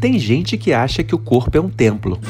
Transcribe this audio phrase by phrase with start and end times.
[0.00, 2.20] Tem gente que acha que o corpo é um templo.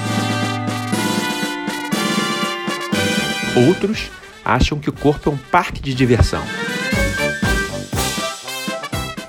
[3.68, 4.10] Outros
[4.42, 6.42] acham que o corpo é um parque de diversão.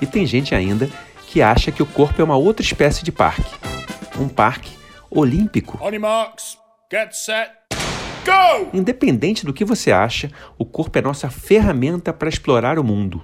[0.00, 0.88] E tem gente ainda
[1.26, 3.54] que acha que o corpo é uma outra espécie de parque.
[4.18, 4.72] Um parque
[5.10, 5.78] olímpico.
[6.00, 6.56] Marks,
[6.90, 7.50] get set,
[8.24, 8.70] go!
[8.72, 13.22] Independente do que você acha, o corpo é nossa ferramenta para explorar o mundo.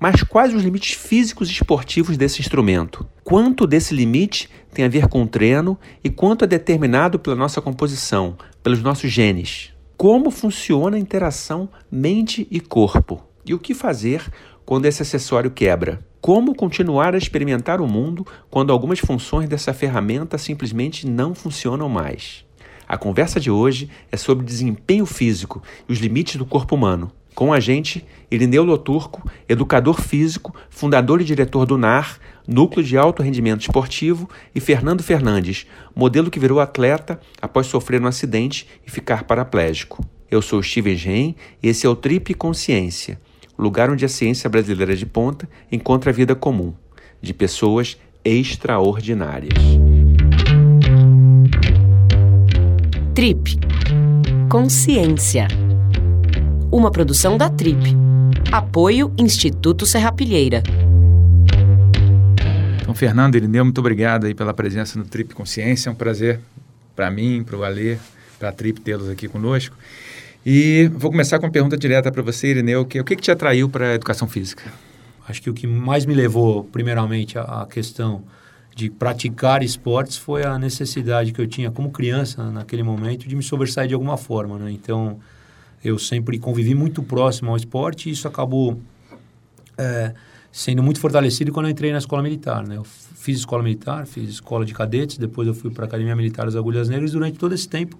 [0.00, 3.04] Mas quais os limites físicos e esportivos desse instrumento?
[3.24, 7.60] Quanto desse limite tem a ver com o treino e quanto é determinado pela nossa
[7.60, 9.72] composição, pelos nossos genes?
[9.96, 13.20] Como funciona a interação mente e corpo?
[13.44, 14.22] E o que fazer
[14.64, 15.98] quando esse acessório quebra?
[16.20, 22.44] Como continuar a experimentar o mundo quando algumas funções dessa ferramenta simplesmente não funcionam mais?
[22.86, 27.10] A conversa de hoje é sobre desempenho físico e os limites do corpo humano.
[27.38, 33.22] Com a gente, Irineu Loturco, educador físico, fundador e diretor do NAR, Núcleo de Alto
[33.22, 35.64] Rendimento Esportivo, e Fernando Fernandes,
[35.94, 40.04] modelo que virou atleta após sofrer um acidente e ficar paraplégico.
[40.28, 43.20] Eu sou Steven Gen e esse é o Trip Consciência,
[43.56, 46.74] lugar onde a ciência brasileira de ponta encontra a vida comum,
[47.22, 49.54] de pessoas extraordinárias.
[53.14, 53.60] Trip
[54.50, 55.46] Consciência
[56.70, 57.96] uma produção da Trip.
[58.52, 60.62] Apoio Instituto Serrapilheira.
[62.80, 65.88] Então, Fernando Irineu, muito obrigado aí pela presença no Trip Consciência.
[65.88, 66.40] É um prazer
[66.94, 67.96] para mim, para o Alê,
[68.38, 69.76] para a Trip tê-los aqui conosco.
[70.44, 73.30] E vou começar com uma pergunta direta para você, Irineu, que o que, que te
[73.30, 74.64] atraiu para a educação física?
[75.26, 78.22] Acho que o que mais me levou, primeiramente, à questão
[78.74, 83.42] de praticar esportes foi a necessidade que eu tinha como criança, naquele momento, de me
[83.42, 84.70] sobressair de alguma forma, né?
[84.70, 85.18] Então,
[85.82, 88.80] eu sempre convivi muito próximo ao esporte e isso acabou
[89.76, 90.12] é,
[90.50, 92.66] sendo muito fortalecido quando eu entrei na escola militar.
[92.66, 92.76] Né?
[92.76, 96.46] Eu fiz escola militar, fiz escola de cadetes, depois eu fui para a Academia Militar
[96.46, 97.98] das Agulhas Negras e durante todo esse tempo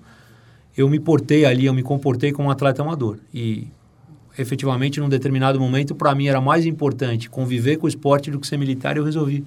[0.77, 3.19] eu me portei ali, eu me comportei como um atleta amador.
[3.35, 3.67] E
[4.39, 8.47] efetivamente, num determinado momento, para mim era mais importante conviver com o esporte do que
[8.47, 9.45] ser militar e eu resolvi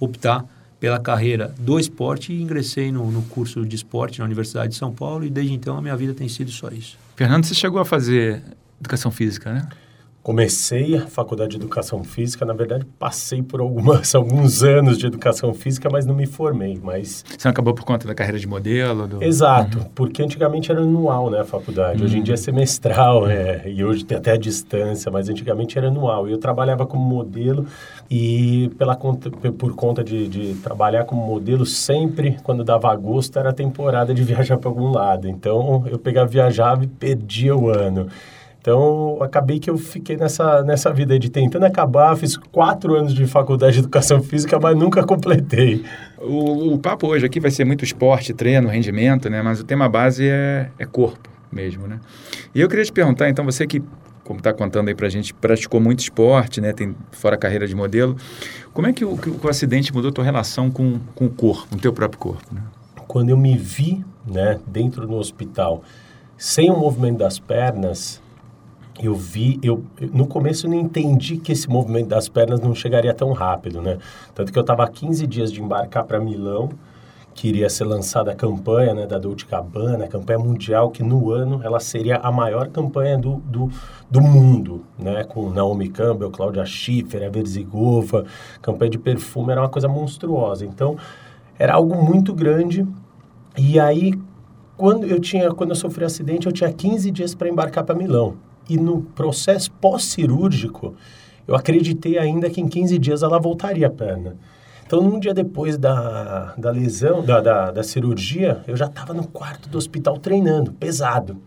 [0.00, 0.44] optar
[0.80, 4.92] pela carreira do esporte e ingressei no, no curso de esporte na Universidade de São
[4.92, 6.98] Paulo e desde então a minha vida tem sido só isso.
[7.16, 8.42] Fernando, você chegou a fazer
[8.80, 9.68] educação física, né?
[10.24, 15.52] Comecei a faculdade de educação física, na verdade passei por algumas, alguns anos de educação
[15.52, 17.22] física, mas não me formei, mas...
[17.36, 19.06] Você acabou por conta da carreira de modelo?
[19.06, 19.22] Do...
[19.22, 19.84] Exato, uhum.
[19.94, 22.06] porque antigamente era anual, né, a faculdade, uhum.
[22.06, 25.88] hoje em dia é semestral, é, e hoje tem até a distância, mas antigamente era
[25.88, 27.66] anual, e eu trabalhava como modelo
[28.10, 33.52] e pela conta, por conta de, de trabalhar como modelo, sempre quando dava agosto era
[33.52, 38.08] temporada de viajar para algum lado, então eu pegava, viajava e perdia o ano.
[38.64, 43.26] Então, acabei que eu fiquei nessa, nessa vida de tentando acabar, fiz quatro anos de
[43.26, 45.84] faculdade de educação física, mas nunca completei.
[46.16, 49.42] O, o papo hoje aqui vai ser muito esporte, treino, rendimento, né?
[49.42, 52.00] Mas o tema base é, é corpo mesmo, né?
[52.54, 53.82] E eu queria te perguntar, então, você que,
[54.24, 56.72] como está contando aí pra gente, praticou muito esporte, né?
[56.72, 58.16] Tem fora a carreira de modelo.
[58.72, 61.68] Como é que o, que o acidente mudou a tua relação com, com o corpo,
[61.68, 62.62] com o teu próprio corpo, né?
[63.06, 65.82] Quando eu me vi, né, dentro do hospital,
[66.38, 68.23] sem o movimento das pernas,
[69.02, 73.12] eu vi, eu no começo eu não entendi que esse movimento das pernas não chegaria
[73.12, 73.98] tão rápido, né?
[74.34, 76.70] Tanto que eu estava 15 dias de embarcar para Milão,
[77.34, 81.32] que iria ser lançada a campanha né, da Dolce Gabbana, a campanha mundial, que no
[81.32, 83.68] ano ela seria a maior campanha do, do,
[84.08, 85.24] do mundo, né?
[85.24, 88.24] Com Naomi Campbell, Cláudia Schiffer, a Verzigova,
[88.62, 90.64] campanha de perfume, era uma coisa monstruosa.
[90.64, 90.96] Então,
[91.58, 92.86] era algo muito grande.
[93.58, 94.14] E aí,
[94.76, 97.96] quando eu tinha, quando eu sofri um acidente, eu tinha 15 dias para embarcar para
[97.96, 98.36] Milão.
[98.68, 100.94] E no processo pós-cirúrgico,
[101.46, 104.36] eu acreditei ainda que em 15 dias ela voltaria a perna.
[104.86, 109.26] Então, num dia depois da, da lesão, da, da, da cirurgia, eu já estava no
[109.26, 111.38] quarto do hospital treinando, pesado.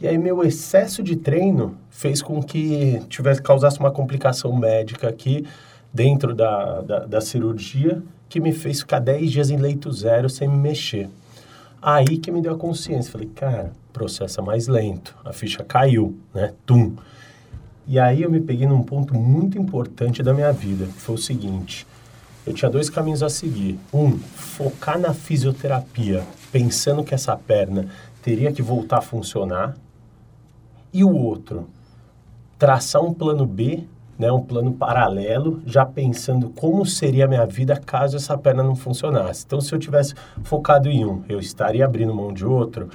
[0.00, 5.44] E aí, meu excesso de treino fez com que tivesse causasse uma complicação médica aqui
[5.92, 10.46] dentro da, da, da cirurgia, que me fez ficar 10 dias em leito zero sem
[10.46, 11.08] me mexer.
[11.80, 13.12] Aí que me deu a consciência.
[13.12, 15.16] Falei, cara, processo é mais lento.
[15.24, 16.52] A ficha caiu, né?
[16.66, 16.96] Tum.
[17.86, 21.18] E aí eu me peguei num ponto muito importante da minha vida, que foi o
[21.18, 21.86] seguinte.
[22.46, 23.78] Eu tinha dois caminhos a seguir.
[23.92, 27.88] Um, focar na fisioterapia, pensando que essa perna
[28.22, 29.76] teria que voltar a funcionar.
[30.92, 31.68] E o outro,
[32.58, 33.84] traçar um plano B
[34.18, 38.74] né, um plano paralelo, já pensando como seria a minha vida caso essa perna não
[38.74, 39.44] funcionasse.
[39.46, 42.88] Então, se eu tivesse focado em um, eu estaria abrindo mão de outro.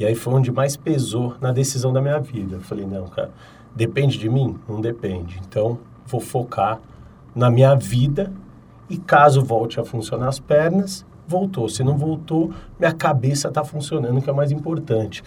[0.00, 2.56] E aí foi onde mais pesou na decisão da minha vida.
[2.56, 3.30] Eu falei, não, cara,
[3.76, 4.56] depende de mim?
[4.66, 5.38] Não depende.
[5.46, 6.80] Então, vou focar
[7.34, 8.32] na minha vida
[8.88, 11.68] e caso volte a funcionar as pernas, voltou.
[11.68, 15.22] Se não voltou, minha cabeça está funcionando, que é o mais importante.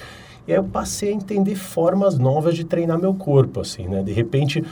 [0.48, 4.03] E aí eu passei a entender formas novas de treinar meu corpo, assim, né?
[4.03, 4.63] De repente,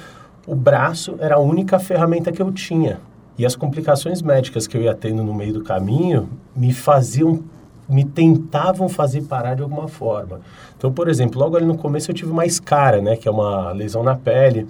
[0.46, 3.00] o braço era a única ferramenta que eu tinha.
[3.38, 7.44] E as complicações médicas que eu ia tendo no meio do caminho me faziam,
[7.90, 10.42] me tentavam fazer parar de alguma forma.
[10.78, 13.16] Então, por exemplo, logo ali no começo eu tive uma escara, né?
[13.16, 14.68] Que é uma lesão na pele,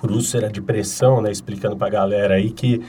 [0.00, 1.30] por úlcera de pressão, né?
[1.30, 2.82] Explicando pra galera aí que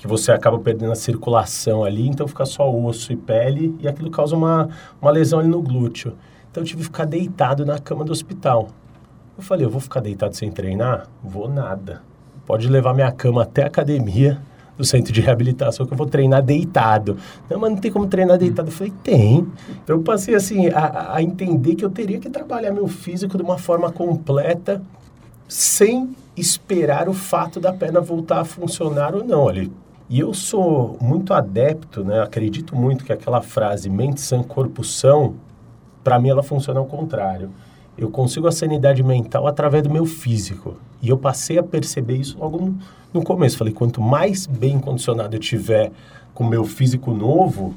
[0.00, 4.10] que você acaba perdendo a circulação ali, então fica só osso e pele e aquilo
[4.10, 6.14] causa uma, uma lesão ali no glúteo.
[6.50, 8.70] Então eu tive que ficar deitado na cama do hospital.
[9.40, 11.08] Eu falei, eu vou ficar deitado sem treinar?
[11.24, 12.02] Vou nada.
[12.44, 14.38] Pode levar minha cama até a academia
[14.76, 17.16] do centro de reabilitação que eu vou treinar deitado.
[17.48, 18.68] Não, mas não tem como treinar deitado.
[18.68, 19.50] Eu falei, tem.
[19.82, 23.42] Então eu passei assim a, a entender que eu teria que trabalhar meu físico de
[23.42, 24.82] uma forma completa,
[25.48, 29.48] sem esperar o fato da perna voltar a funcionar ou não.
[29.48, 29.72] Ali,
[30.10, 32.20] e eu sou muito adepto, né?
[32.20, 35.36] Acredito muito que aquela frase mente sã, corpo são,
[36.04, 37.50] para mim ela funciona ao contrário.
[38.00, 40.74] Eu consigo a sanidade mental através do meu físico.
[41.02, 42.74] E eu passei a perceber isso logo
[43.12, 43.58] no, começo.
[43.58, 45.92] Falei, quanto mais bem condicionado eu tiver
[46.32, 47.74] com o meu físico novo,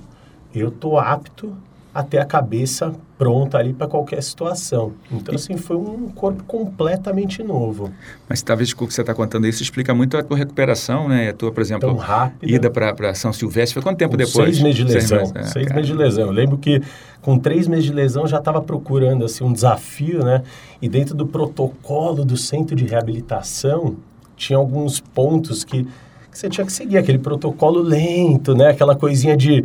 [0.56, 1.54] eu tô apto
[1.94, 4.94] a ter a cabeça pronta ali para qualquer situação.
[5.12, 7.92] Então, assim, foi um corpo completamente novo.
[8.28, 11.30] Mas talvez com o que você está contando isso explica muito a tua recuperação, né?
[11.30, 12.52] A tua, por exemplo, Tão rápida.
[12.52, 13.76] ida para São Silvestre.
[13.76, 14.56] Foi quanto tempo Com depois?
[14.56, 15.20] Seis meses de lesão.
[15.20, 16.26] Seis meses, Seis é, meses de lesão.
[16.26, 16.82] Eu lembro que
[17.22, 20.42] com três meses de lesão eu já estava procurando assim, um desafio, né?
[20.82, 23.96] E dentro do protocolo do centro de reabilitação,
[24.36, 26.98] tinha alguns pontos que, que você tinha que seguir.
[26.98, 28.70] Aquele protocolo lento, né?
[28.70, 29.64] Aquela coisinha de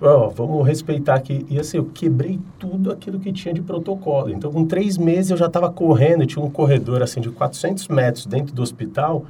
[0.00, 1.44] vamos respeitar aqui.
[1.50, 4.30] E assim, eu quebrei tudo aquilo que tinha de protocolo.
[4.30, 8.24] Então, com três meses eu já estava correndo, tinha um corredor assim de 400 metros
[8.24, 9.26] dentro do hospital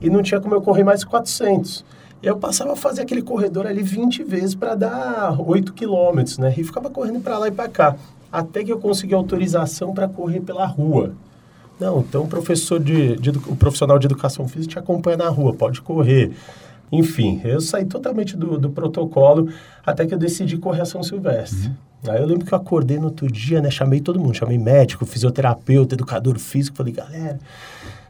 [0.00, 1.84] e não tinha como eu correr mais 400.
[2.22, 6.54] E eu passava a fazer aquele corredor ali 20 vezes para dar 8 quilômetros, né?
[6.56, 7.96] E ficava correndo para lá e para cá.
[8.30, 11.14] Até que eu consegui autorização para correr pela rua.
[11.78, 15.52] Não, então o professor de, de, o profissional de educação física te acompanha na rua,
[15.52, 16.32] pode correr.
[16.90, 19.48] Enfim, eu saí totalmente do, do protocolo
[19.84, 21.68] até que eu decidi correr a São Silvestre.
[21.68, 22.12] Uhum.
[22.12, 23.70] Aí eu lembro que eu acordei no outro dia, né?
[23.70, 27.38] Chamei todo mundo, chamei médico, fisioterapeuta, educador físico, falei, galera,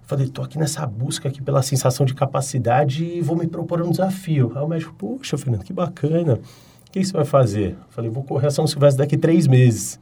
[0.05, 3.91] falei, tô aqui nessa busca aqui pela sensação de capacidade e vou me propor um
[3.91, 4.53] desafio.
[4.55, 6.35] Aí o médico, poxa, Fernando, que bacana.
[6.35, 7.77] O que você vai fazer?
[7.91, 9.99] falei, vou correr a São Silvestre daqui três meses.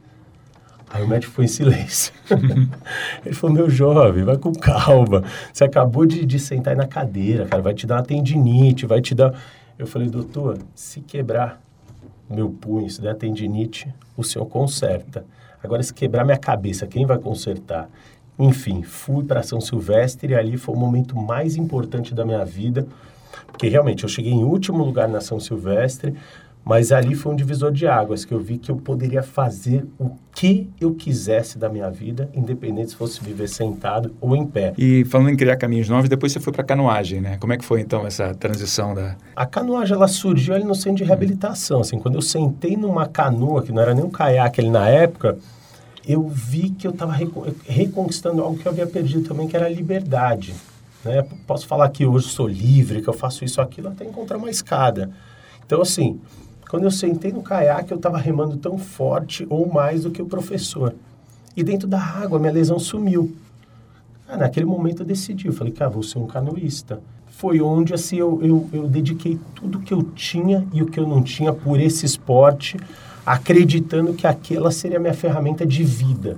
[0.95, 2.13] Aí o médico foi em silêncio.
[3.25, 5.25] Ele falou, meu jovem, vai com calma.
[5.51, 9.01] Você acabou de, de sentar aí na cadeira, cara, vai te dar uma tendinite, vai
[9.01, 9.33] te dar...
[9.77, 11.61] Eu falei, doutor, se quebrar
[12.29, 15.25] meu punho, se der tendinite, o senhor conserta.
[15.61, 17.89] Agora, se quebrar minha cabeça, quem vai consertar?
[18.39, 22.87] Enfim, fui para São Silvestre e ali foi o momento mais importante da minha vida,
[23.47, 26.15] porque realmente eu cheguei em último lugar na São Silvestre,
[26.65, 30.09] mas ali foi um divisor de águas, que eu vi que eu poderia fazer o
[30.33, 34.73] que eu quisesse da minha vida, independente se fosse viver sentado ou em pé.
[34.75, 37.37] E falando em criar caminhos novos, depois você foi para canoagem, né?
[37.37, 39.15] Como é que foi então essa transição da...
[39.35, 43.61] A canoagem, ela surgiu ali no centro de reabilitação, assim, quando eu sentei numa canoa,
[43.61, 45.37] que não era nem um caiaque ali na época,
[46.07, 47.15] eu vi que eu estava
[47.67, 50.55] reconquistando algo que eu havia perdido também, que era a liberdade.
[51.03, 51.23] Né?
[51.45, 55.11] Posso falar que hoje sou livre, que eu faço isso, aquilo, até encontrar uma escada.
[55.63, 56.19] Então, assim,
[56.69, 60.25] quando eu sentei no caiaque, eu estava remando tão forte ou mais do que o
[60.25, 60.93] professor.
[61.55, 63.33] E dentro da água, minha lesão sumiu.
[64.27, 66.99] Ah, naquele momento eu decidi, eu falei, cara, vou ser um canoísta.
[67.27, 71.07] Foi onde assim, eu, eu, eu dediquei tudo que eu tinha e o que eu
[71.07, 72.77] não tinha por esse esporte,
[73.25, 76.37] acreditando que aquela seria a minha ferramenta de vida,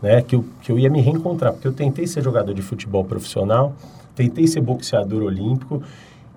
[0.00, 0.22] né?
[0.22, 1.52] que, eu, que eu ia me reencontrar.
[1.52, 3.74] Porque eu tentei ser jogador de futebol profissional,
[4.14, 5.82] tentei ser boxeador olímpico,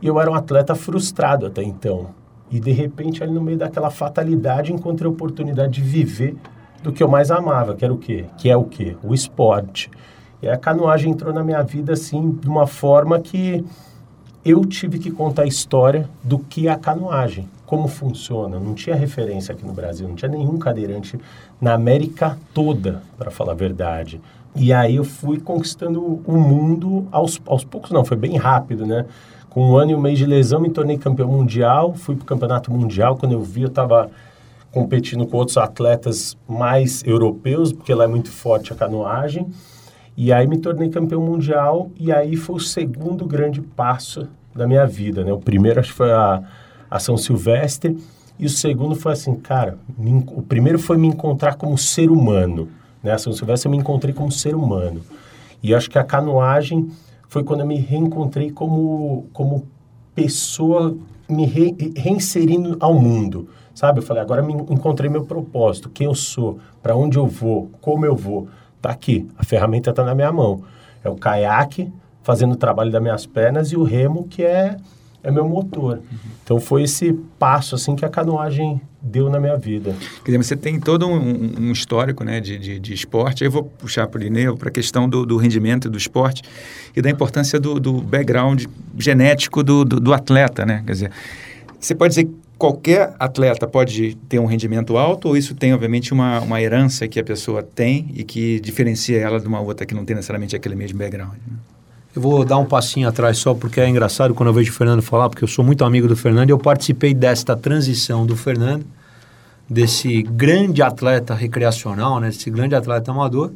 [0.01, 2.07] e eu era um atleta frustrado até então.
[2.49, 6.35] E de repente, ali no meio daquela fatalidade, encontrei a oportunidade de viver
[6.81, 8.25] do que eu mais amava, que era o quê?
[8.37, 8.95] Que é o quê?
[9.03, 9.89] O esporte.
[10.41, 13.65] E a canoagem entrou na minha vida assim de uma forma que
[14.45, 18.57] eu tive que contar a história do que é a canoagem, como funciona.
[18.59, 21.19] Não tinha referência aqui no Brasil, não tinha nenhum cadeirante
[21.59, 24.21] na América toda, para falar a verdade.
[24.55, 29.05] E aí eu fui conquistando o mundo aos, aos poucos, não, foi bem rápido, né?
[29.57, 31.95] Com um ano e um mês de lesão, me tornei campeão mundial.
[31.95, 33.17] Fui para o campeonato mundial.
[33.17, 34.07] Quando eu vi, eu estava
[34.71, 39.47] competindo com outros atletas mais europeus, porque lá é muito forte a canoagem.
[40.15, 41.89] E aí me tornei campeão mundial.
[41.99, 45.23] E aí foi o segundo grande passo da minha vida.
[45.23, 45.33] Né?
[45.33, 46.43] O primeiro, acho que foi a,
[46.87, 47.97] a São Silvestre.
[48.37, 52.69] E o segundo foi assim, cara, me, o primeiro foi me encontrar como ser humano.
[53.01, 53.11] Né?
[53.11, 55.01] A São Silvestre eu me encontrei como ser humano.
[55.63, 56.91] E acho que a canoagem
[57.27, 59.67] foi quando eu me reencontrei como, como
[60.15, 60.95] pessoa
[61.29, 63.99] me re, reinserindo ao mundo, sabe?
[63.99, 68.05] Eu falei, agora me encontrei meu propósito, quem eu sou, para onde eu vou, como
[68.05, 68.47] eu vou.
[68.81, 70.63] Tá aqui, a ferramenta está na minha mão.
[71.03, 71.91] É o caiaque
[72.23, 74.77] fazendo o trabalho das minhas pernas e o remo que é
[75.27, 75.99] é meu motor.
[76.41, 79.93] Então foi esse passo assim que a canoagem deu na minha vida.
[80.23, 83.43] Quer dizer, você tem todo um, um histórico né, de, de, de, esporte.
[83.43, 86.43] Eu vou puxar para o Ineu para a questão do, do, rendimento do esporte
[86.95, 88.65] e da importância do, do background
[88.97, 90.65] genético do, do, do, atleta.
[90.65, 90.81] Né?
[90.85, 91.11] Quer dizer,
[91.77, 96.13] você pode dizer que qualquer atleta pode ter um rendimento alto ou isso tem, obviamente,
[96.13, 99.93] uma, uma herança que a pessoa tem e que diferencia ela de uma outra que
[99.93, 101.33] não tem necessariamente aquele mesmo background?
[101.45, 101.57] Né?
[102.17, 105.03] Eu vou dar um passinho atrás só porque é engraçado quando eu vejo o Fernando
[105.03, 108.83] falar, porque eu sou muito amigo do Fernando e eu participei desta transição do Fernando,
[109.69, 113.51] desse grande atleta recreacional, né, desse grande atleta amador,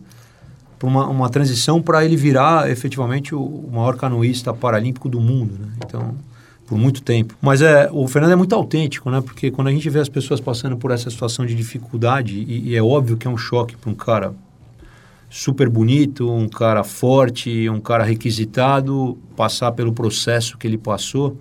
[0.77, 5.55] para uma, uma transição para ele virar efetivamente o, o, maior canoísta paralímpico do mundo.
[5.59, 5.67] Né?
[5.83, 6.13] Então,
[6.67, 7.33] por muito tempo.
[7.41, 9.21] Mas é, o Fernando é muito autêntico, né?
[9.21, 12.75] Porque quando a gente vê as pessoas passando por essa situação de dificuldade, e, e
[12.75, 14.35] é óbvio que é um choque para um cara
[15.33, 21.38] super bonito, um cara forte, um cara requisitado, passar pelo processo que ele passou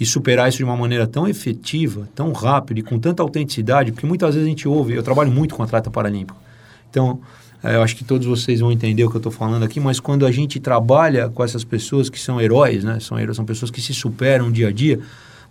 [0.00, 4.06] e superar isso de uma maneira tão efetiva, tão rápida e com tanta autenticidade, porque
[4.06, 6.40] muitas vezes a gente ouve, eu trabalho muito com atleta paralímpico,
[6.88, 7.20] então
[7.62, 10.00] é, eu acho que todos vocês vão entender o que eu estou falando aqui, mas
[10.00, 13.70] quando a gente trabalha com essas pessoas que são heróis, né, são, heróis, são pessoas
[13.70, 14.98] que se superam dia a dia,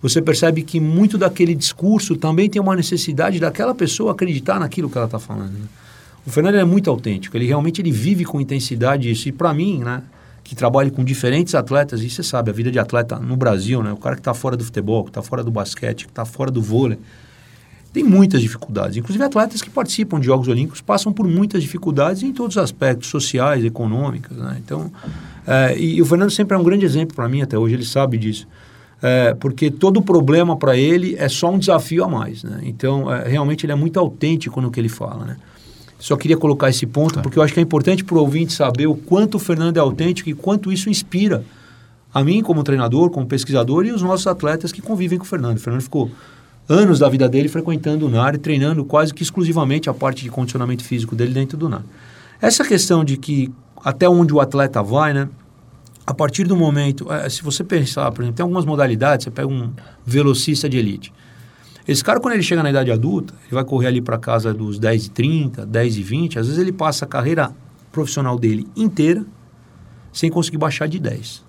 [0.01, 4.97] você percebe que muito daquele discurso também tem uma necessidade daquela pessoa acreditar naquilo que
[4.97, 5.51] ela está falando.
[5.51, 5.67] Né?
[6.25, 9.29] O Fernando é muito autêntico, ele realmente ele vive com intensidade isso.
[9.29, 10.03] E para mim, né,
[10.43, 13.91] que trabalho com diferentes atletas, e você sabe, a vida de atleta no Brasil, né,
[13.91, 16.51] o cara que está fora do futebol, que está fora do basquete, que está fora
[16.51, 16.97] do vôlei,
[17.93, 18.97] tem muitas dificuldades.
[18.97, 23.09] Inclusive atletas que participam de Jogos Olímpicos passam por muitas dificuldades em todos os aspectos,
[23.09, 24.37] sociais, econômicos.
[24.37, 24.57] Né?
[24.63, 24.91] Então,
[25.47, 28.17] é, e, o Fernando sempre é um grande exemplo para mim até hoje, ele sabe
[28.17, 28.47] disso.
[29.01, 32.43] É, porque todo problema para ele é só um desafio a mais.
[32.43, 32.59] Né?
[32.63, 35.25] Então, é, realmente ele é muito autêntico no que ele fala.
[35.25, 35.37] Né?
[35.99, 37.23] Só queria colocar esse ponto, claro.
[37.23, 39.79] porque eu acho que é importante para o ouvinte saber o quanto o Fernando é
[39.81, 41.43] autêntico e quanto isso inspira
[42.13, 45.57] a mim como treinador, como pesquisador e os nossos atletas que convivem com o Fernando.
[45.57, 46.09] O Fernando ficou
[46.67, 50.29] anos da vida dele frequentando o NAR e treinando quase que exclusivamente a parte de
[50.29, 51.83] condicionamento físico dele dentro do NAR.
[52.41, 53.51] Essa questão de que
[53.83, 55.27] até onde o atleta vai, né?
[56.05, 59.47] A partir do momento, é, se você pensar, por exemplo, tem algumas modalidades, você pega
[59.47, 59.71] um
[60.05, 61.13] velocista de elite.
[61.89, 64.77] Esse cara, quando ele chega na idade adulta, ele vai correr ali para casa dos
[64.77, 67.51] 10 e 30, 10 e 20, às vezes ele passa a carreira
[67.91, 69.25] profissional dele inteira
[70.13, 71.43] sem conseguir baixar de 10.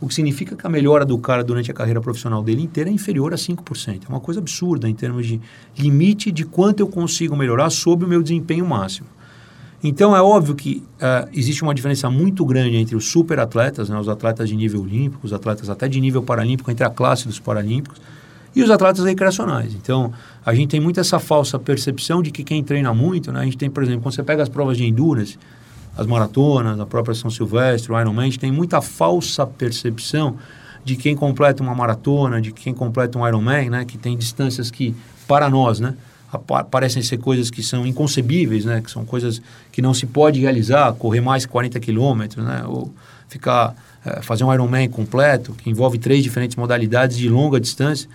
[0.00, 2.92] O que significa que a melhora do cara durante a carreira profissional dele inteira é
[2.92, 4.02] inferior a 5%.
[4.06, 5.40] É uma coisa absurda em termos de
[5.76, 9.08] limite de quanto eu consigo melhorar sob o meu desempenho máximo.
[9.82, 13.98] Então é óbvio que uh, existe uma diferença muito grande entre os super atletas, né,
[13.98, 17.40] os atletas de nível olímpico, os atletas até de nível paralímpico, entre a classe dos
[17.40, 18.00] paralímpicos,
[18.56, 19.74] e os atletas recreacionais.
[19.74, 20.10] Então,
[20.44, 23.40] a gente tem muito essa falsa percepção de que quem treina muito, né?
[23.40, 25.38] A gente tem, por exemplo, quando você pega as provas de endurance,
[25.94, 30.36] as maratonas, a própria São Silvestre, o Ironman, a gente tem muita falsa percepção
[30.82, 33.84] de quem completa uma maratona, de quem completa um Ironman, né?
[33.84, 34.96] Que tem distâncias que,
[35.28, 35.94] para nós, né?
[36.70, 38.80] parecem ser coisas que são inconcebíveis, né?
[38.80, 42.64] Que são coisas que não se pode realizar, correr mais 40 quilômetros, né?
[42.66, 42.90] Ou
[43.28, 48.08] ficar, é, fazer um Ironman completo, que envolve três diferentes modalidades de longa distância.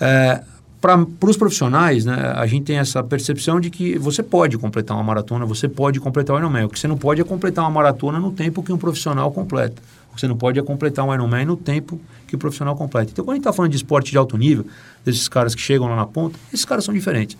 [0.00, 0.42] É,
[0.80, 5.02] para os profissionais, né, a gente tem essa percepção de que você pode completar uma
[5.02, 6.64] maratona, você pode completar o Ironman.
[6.66, 9.80] O que você não pode é completar uma maratona no tempo que um profissional completa.
[10.12, 13.10] O que você não pode é completar um Ironman no tempo que o profissional completa.
[13.10, 14.66] Então, quando a gente está falando de esporte de alto nível,
[15.04, 17.36] desses caras que chegam lá na ponta, esses caras são diferentes.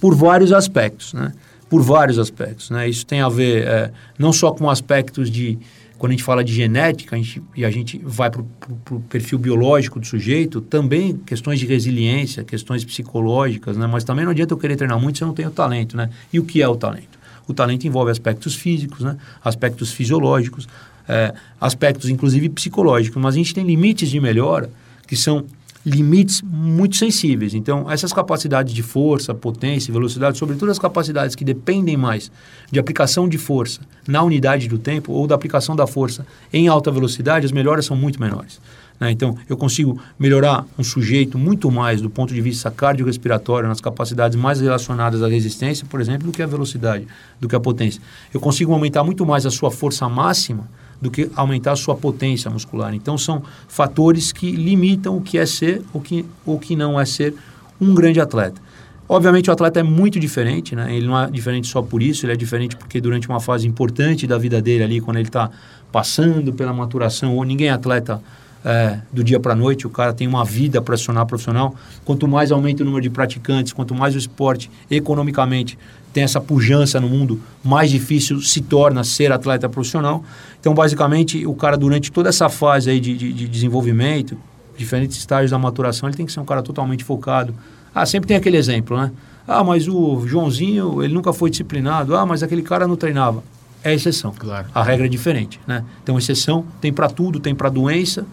[0.00, 1.32] Por vários aspectos, né?
[1.68, 2.88] Por vários aspectos, né?
[2.88, 5.58] Isso tem a ver é, não só com aspectos de
[5.98, 9.38] quando a gente fala de genética a gente, e a gente vai para o perfil
[9.38, 13.86] biológico do sujeito, também questões de resiliência, questões psicológicas, né?
[13.86, 15.96] mas também não adianta eu querer treinar muito se eu não tenho talento.
[15.96, 16.10] Né?
[16.32, 17.18] E o que é o talento?
[17.48, 19.16] O talento envolve aspectos físicos, né?
[19.42, 20.68] aspectos fisiológicos,
[21.08, 24.70] é, aspectos inclusive psicológicos, mas a gente tem limites de melhora
[25.06, 25.46] que são
[25.86, 27.54] limites muito sensíveis.
[27.54, 32.30] Então, essas capacidades de força, potência, velocidade, sobretudo as capacidades que dependem mais
[32.72, 36.90] de aplicação de força na unidade do tempo ou da aplicação da força em alta
[36.90, 38.60] velocidade, as melhoras são muito menores.
[38.98, 39.12] Né?
[39.12, 44.36] Então, eu consigo melhorar um sujeito muito mais do ponto de vista cardiorrespiratório, nas capacidades
[44.36, 47.06] mais relacionadas à resistência, por exemplo, do que a velocidade,
[47.40, 48.02] do que a potência.
[48.34, 50.68] Eu consigo aumentar muito mais a sua força máxima
[51.00, 52.94] do que aumentar a sua potência muscular.
[52.94, 57.04] Então, são fatores que limitam o que é ser ou que, o que não é
[57.04, 57.34] ser
[57.80, 58.60] um grande atleta.
[59.08, 60.94] Obviamente, o atleta é muito diferente, né?
[60.94, 64.26] ele não é diferente só por isso, ele é diferente porque durante uma fase importante
[64.26, 65.48] da vida dele ali, quando ele está
[65.92, 68.20] passando pela maturação, ou ninguém é atleta
[68.64, 71.76] é, do dia para a noite, o cara tem uma vida profissional profissional.
[72.04, 75.78] Quanto mais aumenta o número de praticantes, quanto mais o esporte economicamente
[76.12, 80.24] tem essa pujança no mundo, mais difícil se torna ser atleta profissional.
[80.66, 84.36] Então, basicamente, o cara, durante toda essa fase aí de, de, de desenvolvimento,
[84.76, 87.54] diferentes estágios da maturação, ele tem que ser um cara totalmente focado.
[87.94, 89.12] Ah, sempre tem aquele exemplo, né?
[89.46, 92.16] Ah, mas o Joãozinho, ele nunca foi disciplinado.
[92.16, 93.44] Ah, mas aquele cara não treinava.
[93.84, 94.34] É exceção.
[94.36, 94.66] Claro.
[94.74, 95.84] A regra é diferente, né?
[96.02, 98.26] Então, exceção tem para tudo, tem para doença,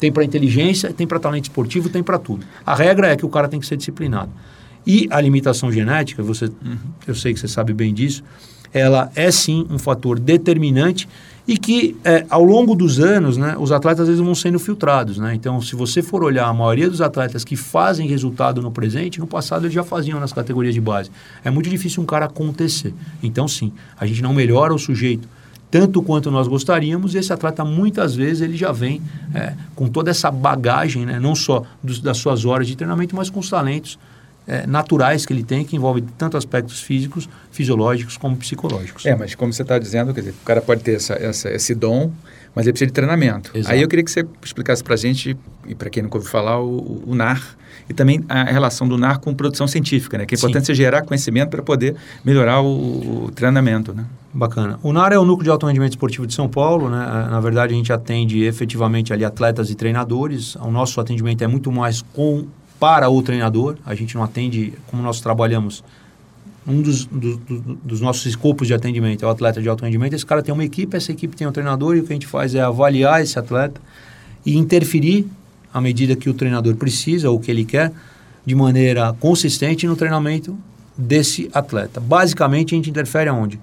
[0.00, 2.44] tem para inteligência, tem para talento esportivo, tem para tudo.
[2.66, 4.32] A regra é que o cara tem que ser disciplinado.
[4.84, 6.78] E a limitação genética, você, uhum.
[7.06, 8.24] eu sei que você sabe bem disso,
[8.74, 11.08] ela é sim um fator determinante
[11.46, 15.18] e que é, ao longo dos anos, né, os atletas às vezes vão sendo filtrados,
[15.18, 15.34] né?
[15.34, 19.26] Então, se você for olhar a maioria dos atletas que fazem resultado no presente, no
[19.26, 21.10] passado eles já faziam nas categorias de base.
[21.44, 22.92] É muito difícil um cara acontecer.
[23.22, 25.28] Então, sim, a gente não melhora o sujeito
[25.68, 29.02] tanto quanto nós gostaríamos, e esse atleta muitas vezes ele já vem
[29.34, 33.28] é, com toda essa bagagem, né, não só dos, das suas horas de treinamento, mas
[33.28, 33.98] com os talentos
[34.46, 39.04] é, naturais que ele tem, que envolvem tanto aspectos físicos, fisiológicos, como psicológicos.
[39.04, 41.74] É, mas como você está dizendo, quer dizer, o cara pode ter essa, essa, esse
[41.74, 42.12] dom,
[42.54, 43.50] mas ele precisa de treinamento.
[43.54, 43.74] Exato.
[43.74, 45.36] Aí eu queria que você explicasse para a gente,
[45.66, 47.56] e para quem nunca ouviu falar, o, o, NAR,
[47.88, 50.26] e também a relação do NAR com produção científica, né?
[50.26, 54.04] Que é importante você gerar conhecimento para poder melhorar o, o, treinamento, né?
[54.32, 54.78] Bacana.
[54.82, 57.28] O NAR é o Núcleo de Alto Rendimento Esportivo de São Paulo, né?
[57.30, 60.56] Na verdade, a gente atende efetivamente ali atletas e treinadores.
[60.56, 62.46] O nosso atendimento é muito mais com
[62.78, 63.76] para o treinador.
[63.84, 65.82] A gente não atende, como nós trabalhamos,
[66.66, 70.14] um dos, do, do, dos nossos escopos de atendimento é o atleta de alto rendimento.
[70.14, 72.26] Esse cara tem uma equipe, essa equipe tem um treinador e o que a gente
[72.26, 73.80] faz é avaliar esse atleta
[74.44, 75.26] e interferir
[75.72, 77.92] à medida que o treinador precisa ou que ele quer,
[78.44, 80.56] de maneira consistente no treinamento
[80.96, 82.00] desse atleta.
[82.00, 83.60] Basicamente, a gente interfere aonde?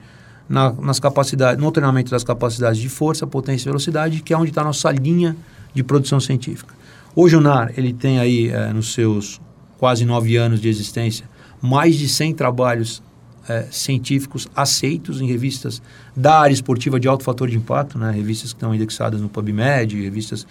[0.47, 4.49] Na, nas capacidades, no treinamento das capacidades de força, potência e velocidade, que é onde
[4.49, 5.35] está a nossa linha
[5.73, 6.75] de produção científica.
[7.15, 9.39] Hoje o NAR ele tem aí é, nos seus
[9.77, 11.29] quase nove anos de existência
[11.61, 13.03] mais de 100 trabalhos
[13.47, 15.79] é, científicos aceitos em revistas
[16.15, 18.09] da área esportiva de alto fator de impacto, né?
[18.09, 20.47] revistas que estão indexadas no PubMed, revistas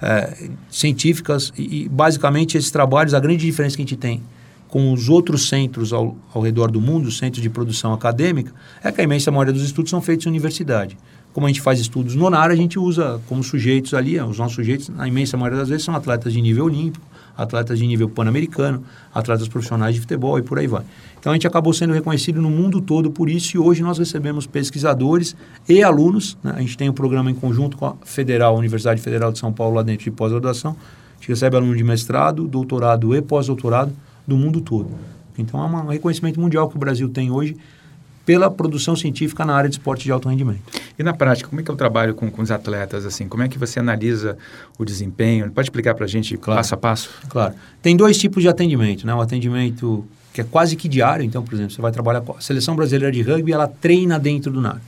[0.00, 4.22] é, científicas e, e, basicamente esses trabalhos, a grande diferença que a gente tem
[4.68, 8.92] com os outros centros ao, ao redor do mundo, os centros de produção acadêmica, é
[8.92, 10.96] que a imensa maioria dos estudos são feitos em universidade.
[11.34, 14.54] Como a gente faz estudos no NAR, a gente usa como sujeitos ali, os nossos
[14.54, 17.04] sujeitos, na imensa maioria das vezes, são atletas de nível olímpico,
[17.36, 20.84] atletas de nível pan-americano, atletas profissionais de futebol e por aí vai.
[21.18, 24.46] Então a gente acabou sendo reconhecido no mundo todo por isso e hoje nós recebemos
[24.46, 25.34] pesquisadores
[25.68, 26.38] e alunos.
[26.40, 26.54] Né?
[26.54, 29.74] A gente tem um programa em conjunto com a Federal, Universidade Federal de São Paulo,
[29.74, 30.76] lá dentro de pós-graduação.
[31.16, 33.92] A gente recebe aluno de mestrado, doutorado e pós-doutorado
[34.24, 34.90] do mundo todo.
[35.36, 37.56] Então é um reconhecimento mundial que o Brasil tem hoje
[38.24, 40.62] pela produção científica na área de esporte de alto rendimento.
[40.98, 43.04] E na prática, como é que é o trabalho com, com os atletas?
[43.04, 43.28] assim?
[43.28, 44.36] Como é que você analisa
[44.78, 45.50] o desempenho?
[45.50, 46.58] Pode explicar para a gente claro.
[46.58, 47.10] passo a passo?
[47.28, 47.54] Claro.
[47.82, 49.06] Tem dois tipos de atendimento.
[49.06, 49.14] Né?
[49.14, 51.24] O atendimento que é quase que diário.
[51.24, 54.52] Então, por exemplo, você vai trabalhar com a Seleção Brasileira de Rugby, ela treina dentro
[54.52, 54.82] do NAR.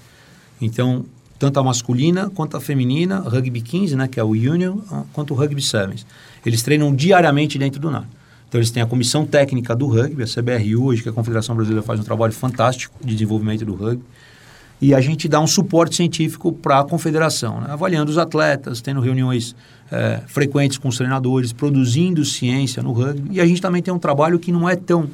[0.60, 1.04] Então,
[1.38, 5.34] tanto a masculina quanto a feminina, rugby 15, né, que é o Union, ah, quanto
[5.34, 6.04] o rugby Sevens.
[6.44, 8.08] Eles treinam diariamente dentro do NAR.
[8.56, 11.82] Então, eles têm a comissão técnica do rugby, a CBRU, hoje, que a Confederação Brasileira
[11.82, 14.02] faz um trabalho fantástico de desenvolvimento do rugby.
[14.80, 17.66] E a gente dá um suporte científico para a confederação, né?
[17.68, 19.54] avaliando os atletas, tendo reuniões
[19.92, 23.28] é, frequentes com os treinadores, produzindo ciência no rugby.
[23.30, 25.10] E a gente também tem um trabalho que não é tão,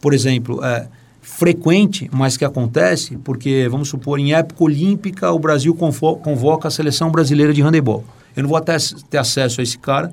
[0.00, 0.88] por exemplo, é,
[1.20, 7.12] frequente, mas que acontece, porque, vamos supor, em época olímpica, o Brasil convoca a seleção
[7.12, 8.02] brasileira de handebol.
[8.34, 8.76] Eu não vou até
[9.08, 10.12] ter acesso a esse cara,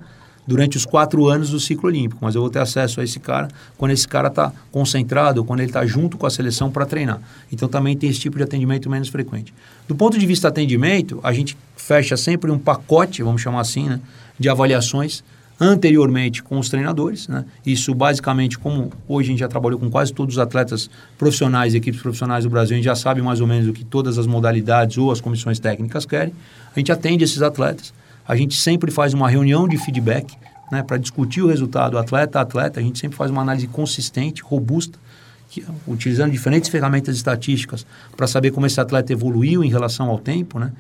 [0.50, 3.48] durante os quatro anos do ciclo olímpico, mas eu vou ter acesso a esse cara
[3.78, 7.22] quando esse cara está concentrado, quando ele está junto com a seleção para treinar.
[7.52, 9.54] Então também tem esse tipo de atendimento menos frequente.
[9.88, 14.00] Do ponto de vista atendimento, a gente fecha sempre um pacote, vamos chamar assim, né,
[14.40, 15.24] de avaliações
[15.60, 17.28] anteriormente com os treinadores.
[17.28, 17.46] Né?
[17.64, 22.02] Isso basicamente, como hoje a gente já trabalhou com quase todos os atletas profissionais equipes
[22.02, 24.98] profissionais do Brasil, a gente já sabe mais ou menos o que todas as modalidades
[24.98, 26.34] ou as comissões técnicas querem.
[26.76, 27.94] A gente atende esses atletas
[28.30, 30.38] a gente sempre faz uma reunião de feedback
[30.72, 32.80] né, para discutir o resultado atleta a atleta.
[32.80, 35.00] A gente sempre faz uma análise consistente, robusta,
[35.50, 40.60] que, utilizando diferentes ferramentas estatísticas para saber como esse atleta evoluiu em relação ao tempo,
[40.60, 40.72] né?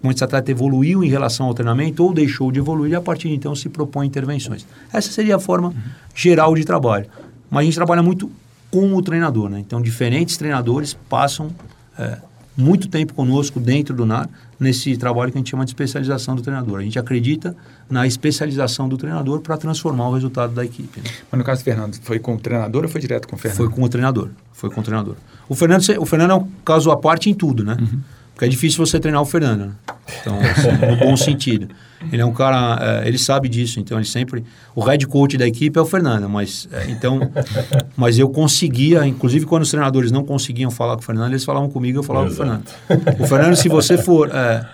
[0.00, 3.26] como esse atleta evoluiu em relação ao treinamento ou deixou de evoluir e a partir
[3.26, 4.64] de então se propõe intervenções.
[4.92, 5.74] Essa seria a forma
[6.14, 7.06] geral de trabalho.
[7.50, 8.30] Mas a gente trabalha muito
[8.70, 9.58] com o treinador, né?
[9.58, 11.50] Então, diferentes treinadores passam
[11.98, 12.18] é,
[12.56, 16.42] muito tempo conosco dentro do NAR nesse trabalho que a gente chama de especialização do
[16.42, 16.80] treinador.
[16.80, 17.56] A gente acredita
[17.88, 21.00] na especialização do treinador para transformar o resultado da equipe.
[21.00, 21.10] Né?
[21.30, 23.56] Mas no caso do Fernando, foi com o treinador ou foi direto com o Fernando?
[23.56, 24.28] Foi com o treinador.
[24.52, 25.14] Foi com o treinador.
[25.48, 27.76] O Fernando, o Fernando é um caso à parte em tudo, né?
[27.80, 28.00] Uhum.
[28.34, 29.72] Porque é difícil você treinar o Fernando, né?
[30.20, 31.68] Então, assim, no bom sentido.
[32.12, 34.44] Ele é um cara, é, ele sabe disso, então ele sempre.
[34.74, 37.18] O head coach da equipe é o Fernando, mas é, então.
[37.96, 41.68] mas eu conseguia, inclusive quando os treinadores não conseguiam falar com o Fernando, eles falavam
[41.68, 42.72] comigo, eu falava Exato.
[42.86, 43.20] com o Fernando.
[43.20, 44.64] O Fernando, se você for é,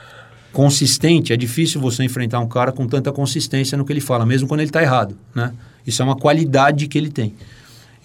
[0.52, 4.46] consistente, é difícil você enfrentar um cara com tanta consistência no que ele fala, mesmo
[4.46, 5.52] quando ele está errado, né?
[5.86, 7.34] Isso é uma qualidade que ele tem.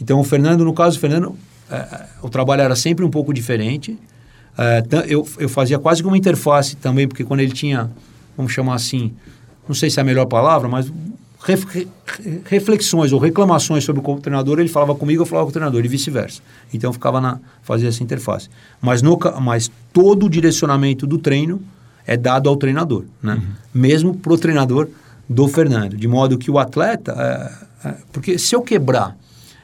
[0.02, 1.36] Então, o Fernando, no caso, o Fernando,
[1.70, 3.98] é, o trabalho era sempre um pouco diferente.
[4.58, 7.90] É, eu, eu fazia quase que uma interface também, porque quando ele tinha,
[8.40, 9.14] vamos chamar assim,
[9.68, 10.92] não sei se é a melhor palavra, mas
[11.46, 11.88] ref- re-
[12.46, 15.88] reflexões ou reclamações sobre o treinador, ele falava comigo, eu falava com o treinador, e
[15.88, 16.42] vice-versa.
[16.74, 18.50] Então, eu ficava na, fazia essa interface.
[18.82, 21.62] Mas, no, mas todo o direcionamento do treino
[22.08, 23.42] é dado ao treinador, né?
[23.74, 24.88] Mesmo pro treinador
[25.28, 27.12] do Fernando, de modo que o atleta,
[27.84, 29.16] é, é, porque se eu quebrar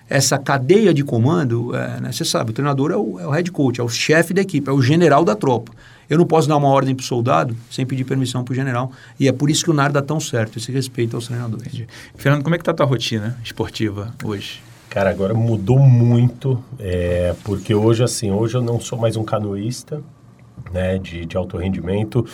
[0.08, 3.50] essa cadeia de comando, é, né, você sabe, o treinador é o, é o head
[3.52, 5.72] coach, é o chefe da equipe, é o general da tropa.
[6.10, 8.92] Eu não posso dar uma ordem para o soldado sem pedir permissão para o general.
[9.20, 11.68] E é por isso que o NAR dá tão certo, esse respeito aos treinadores.
[11.68, 11.88] Entendi.
[12.16, 14.62] Fernando, como é que tá a tua rotina esportiva hoje?
[14.90, 20.02] Cara, agora mudou muito, é, porque hoje, assim, hoje eu não sou mais um canoísta,
[20.72, 22.26] né, de, de alto rendimento.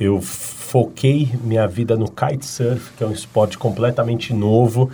[0.00, 4.90] Eu foquei minha vida no kitesurf, que é um esporte completamente novo.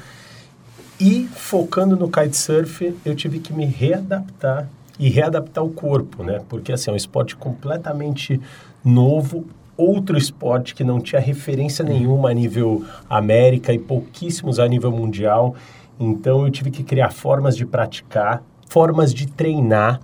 [1.00, 6.40] E focando no kitesurf, eu tive que me readaptar e readaptar o corpo, né?
[6.48, 8.40] Porque assim, é um esporte completamente
[8.84, 9.44] novo,
[9.76, 15.54] outro esporte que não tinha referência nenhuma a nível América e pouquíssimos a nível mundial.
[15.98, 20.00] Então eu tive que criar formas de praticar, formas de treinar.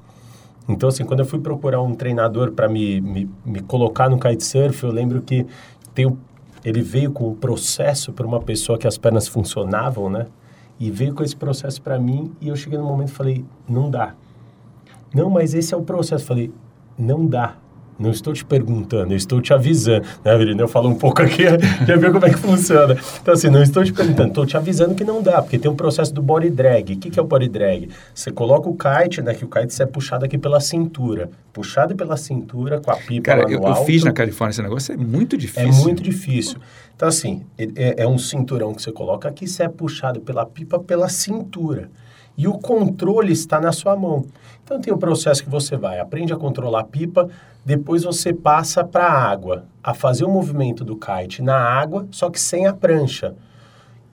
[0.69, 4.85] Então, assim, quando eu fui procurar um treinador para me, me, me colocar no kitesurf,
[4.85, 5.45] eu lembro que
[5.95, 6.17] tem o-
[6.65, 10.27] ele veio com um processo para uma pessoa que as pernas funcionavam, né?
[10.79, 13.91] E veio com esse processo para mim e eu cheguei no momento e falei, não
[13.91, 14.15] dá.
[15.15, 16.25] Não, mas esse é o processo.
[16.25, 16.53] Falei,
[16.99, 17.57] não dá.
[17.99, 20.07] Não estou te perguntando, eu estou te avisando.
[20.25, 20.63] Né, Virina?
[20.63, 21.43] Eu falo um pouco aqui,
[21.87, 22.97] já viu como é que funciona.
[23.21, 25.75] Então, assim, não estou te perguntando, estou te avisando que não dá, porque tem um
[25.77, 26.95] processo do body drag.
[26.95, 27.91] O que, que é o body drag?
[28.15, 31.29] Você coloca o kite, né, que o kite é puxado aqui pela cintura.
[31.53, 34.97] Puxado pela cintura, com a pipa Cara, eu, eu fiz na Califórnia esse negócio, é
[34.97, 35.83] muito É difícil.
[35.85, 36.57] muito difícil.
[36.97, 40.79] Então, assim, é, é um cinturão que você coloca aqui, você é puxado pela pipa
[40.79, 41.91] pela cintura.
[42.41, 44.25] E o controle está na sua mão.
[44.65, 47.29] Então, tem o processo que você vai, aprende a controlar a pipa,
[47.67, 52.31] depois você passa para a água, a fazer o movimento do kite na água, só
[52.31, 53.35] que sem a prancha.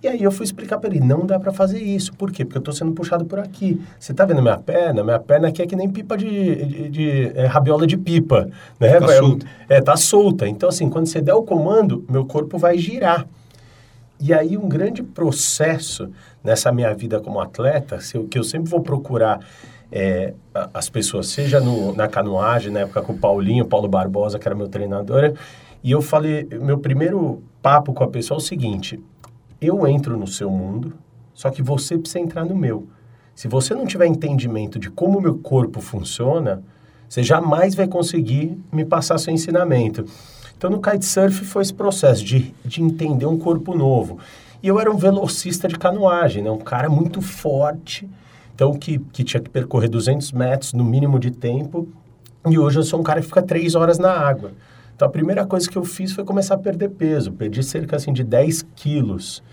[0.03, 2.13] E aí eu fui explicar para ele, não dá para fazer isso.
[2.13, 2.43] Por quê?
[2.43, 3.81] Porque eu estou sendo puxado por aqui.
[3.99, 5.03] Você está vendo minha perna?
[5.03, 8.99] Minha perna aqui é que nem pipa de, de, de- é, rabiola de pipa, né?
[8.99, 9.45] Tá Vai- solta.
[9.69, 10.47] É, tá solta.
[10.47, 13.25] Então assim, quando você der o comando, meu corpo vai girar.
[14.19, 16.09] E aí um grande processo
[16.47, 19.45] nessa minha vida como atleta, se que eu sempre vou procurar
[19.91, 20.33] é,
[20.73, 24.55] as pessoas, seja no, na canoagem, na época com o Paulinho, Paulo Barbosa, que era
[24.55, 25.33] meu treinador,
[25.83, 28.97] e eu falei, meu primeiro papo com a pessoa é o seguinte,
[29.59, 30.93] eu entro no seu mundo,
[31.33, 32.87] só que você precisa entrar no meu.
[33.35, 36.63] Se você não tiver entendimento de como o meu corpo funciona,
[37.09, 40.05] você jamais vai conseguir me passar seu ensinamento.
[40.57, 44.17] Então, no kitesurf foi esse processo de, de entender um corpo novo.
[44.61, 46.49] E eu era um velocista de canoagem, né?
[46.49, 48.09] um cara muito forte,
[48.53, 51.87] então que, que tinha que percorrer 200 metros no mínimo de tempo.
[52.49, 54.51] E hoje eu sou um cara que fica três horas na água.
[54.95, 57.31] Então, a primeira coisa que eu fiz foi começar a perder peso.
[57.31, 59.43] Perdi cerca assim, de 10 quilos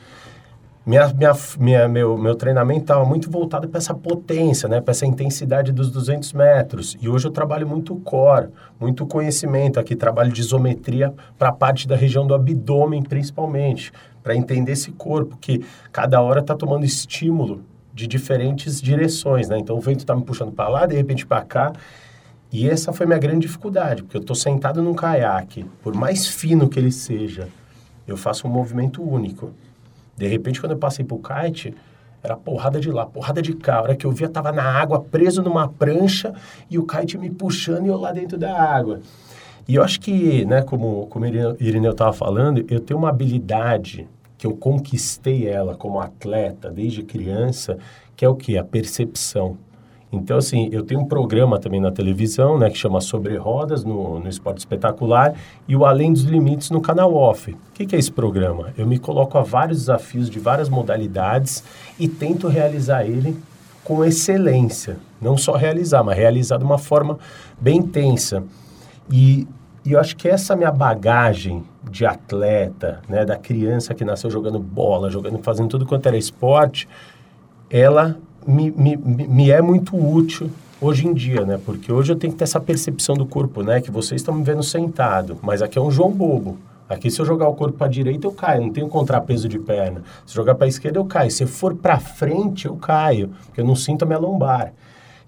[0.86, 4.82] minha, minha, minha, meu, meu treinamento estava muito voltado para essa potência, né?
[4.82, 6.94] para essa intensidade dos 200 metros.
[7.00, 11.88] E hoje eu trabalho muito core, muito conhecimento aqui, trabalho de isometria para a parte
[11.88, 13.90] da região do abdômen, principalmente,
[14.24, 19.50] para entender esse corpo, que cada hora está tomando estímulo de diferentes direções.
[19.50, 19.58] Né?
[19.58, 21.72] Então o vento está me puxando para lá, de repente para cá.
[22.50, 26.68] E essa foi minha grande dificuldade, porque eu estou sentado num caiaque, por mais fino
[26.68, 27.48] que ele seja,
[28.06, 29.52] eu faço um movimento único.
[30.16, 31.74] De repente, quando eu passei pro kite,
[32.22, 33.76] era porrada de lá, porrada de cá.
[33.76, 36.32] A hora que eu via, tava na água, preso numa prancha,
[36.70, 39.00] e o kite me puxando e eu lá dentro da água.
[39.66, 44.46] E eu acho que, né, como, como Irineu estava falando, eu tenho uma habilidade que
[44.46, 47.78] eu conquistei ela como atleta desde criança,
[48.14, 48.58] que é o que?
[48.58, 49.56] A percepção.
[50.12, 54.20] Então, assim, eu tenho um programa também na televisão, né, que chama Sobre Rodas, no,
[54.20, 55.34] no Esporte Espetacular,
[55.66, 57.50] e o Além dos Limites no canal Off.
[57.50, 58.72] O que, que é esse programa?
[58.78, 61.64] Eu me coloco a vários desafios de várias modalidades
[61.98, 63.36] e tento realizar ele
[63.82, 64.98] com excelência.
[65.20, 67.18] Não só realizar, mas realizar de uma forma
[67.60, 68.44] bem intensa.
[69.10, 69.46] E,
[69.84, 74.58] e eu acho que essa minha bagagem de atleta, né, da criança que nasceu jogando
[74.58, 76.88] bola, jogando, fazendo tudo quanto era esporte,
[77.70, 81.58] ela me, me, me é muito útil hoje em dia, né?
[81.64, 83.80] Porque hoje eu tenho que ter essa percepção do corpo, né?
[83.80, 86.58] Que vocês estão me vendo sentado, mas aqui é um João bobo.
[86.86, 90.02] Aqui, se eu jogar o corpo para direita, eu caio, não tenho contrapeso de perna.
[90.26, 91.30] Se jogar para esquerda, eu caio.
[91.30, 94.72] Se eu for para frente, eu caio, porque eu não sinto a minha lombar.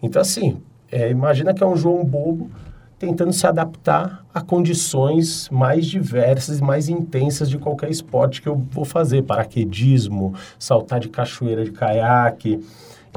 [0.03, 0.59] Então, assim,
[0.93, 2.51] é, imagina que é um João bobo
[2.99, 8.57] tentando se adaptar a condições mais diversas e mais intensas de qualquer esporte que eu
[8.71, 9.23] vou fazer.
[9.23, 12.61] Paraquedismo, saltar de cachoeira de caiaque.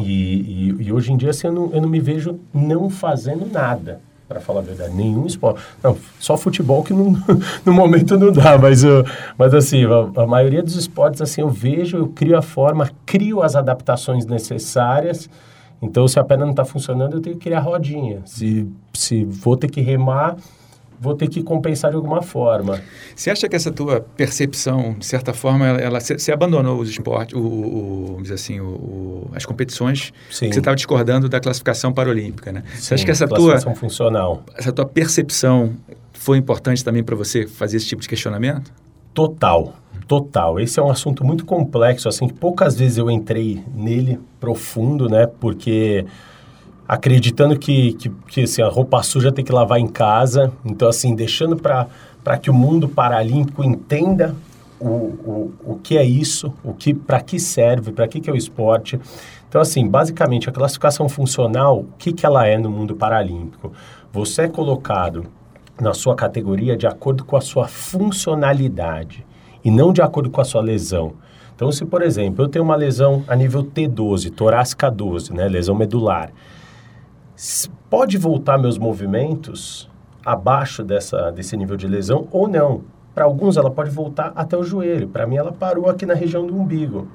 [0.02, 3.46] E, e, e hoje em dia, assim, eu não, eu não me vejo não fazendo
[3.52, 5.60] nada para falar a verdade, nenhum esporte.
[5.82, 7.18] Não, só futebol que não,
[7.65, 9.04] no momento não dá, mas, eu,
[9.36, 13.42] mas assim, a, a, maioria dos esportes, assim, eu vejo, eu crio a forma, crio
[13.42, 15.28] as adaptações necessárias.
[15.82, 18.22] Então, se a perna não está funcionando, eu tenho que criar rodinha.
[18.26, 20.36] Se, se vou ter que remar,
[21.00, 22.82] vou ter que compensar de alguma forma.
[23.15, 27.39] Você acha que essa tua percepção, de certa forma, ela, você abandonou os esportes, o,
[27.39, 30.48] o, dizer assim, o, as competições Sim.
[30.50, 32.63] que você estava discordando da classificação paralímpica, né?
[32.74, 35.74] Sim, você acha que essa tua funcional, essa tua percepção
[36.13, 38.72] foi importante também para você fazer esse tipo de questionamento?
[39.13, 39.74] Total,
[40.10, 40.60] total.
[40.60, 45.28] Esse é um assunto muito complexo, assim, poucas vezes eu entrei nele profundo, né?
[45.28, 46.04] Porque
[46.88, 50.52] acreditando que, que, que assim, a roupa suja tem que lavar em casa.
[50.65, 54.36] Então, assim, deixando para que o mundo paralímpico entenda
[54.80, 58.34] o, o, o que é isso, o que para que serve, para que, que é
[58.34, 59.00] o esporte.
[59.48, 63.72] Então, assim, basicamente, a classificação funcional, o que, que ela é no mundo paralímpico?
[64.12, 65.26] Você é colocado
[65.80, 69.29] na sua categoria de acordo com a sua funcionalidade
[69.63, 71.13] e não de acordo com a sua lesão.
[71.56, 75.76] Então, se, por exemplo, eu tenho uma lesão a nível T12, torácica 12, né, lesão
[75.76, 76.32] medular,
[77.89, 79.89] pode voltar meus movimentos
[80.26, 82.84] abaixo dessa, desse nível de lesão ou não.
[83.13, 85.08] Para alguns, ela pode voltar até o joelho.
[85.08, 87.08] Para mim, ela parou aqui na região do umbigo.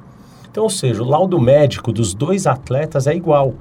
[0.51, 3.55] Então, ou seja, o laudo médico dos dois atletas é igual.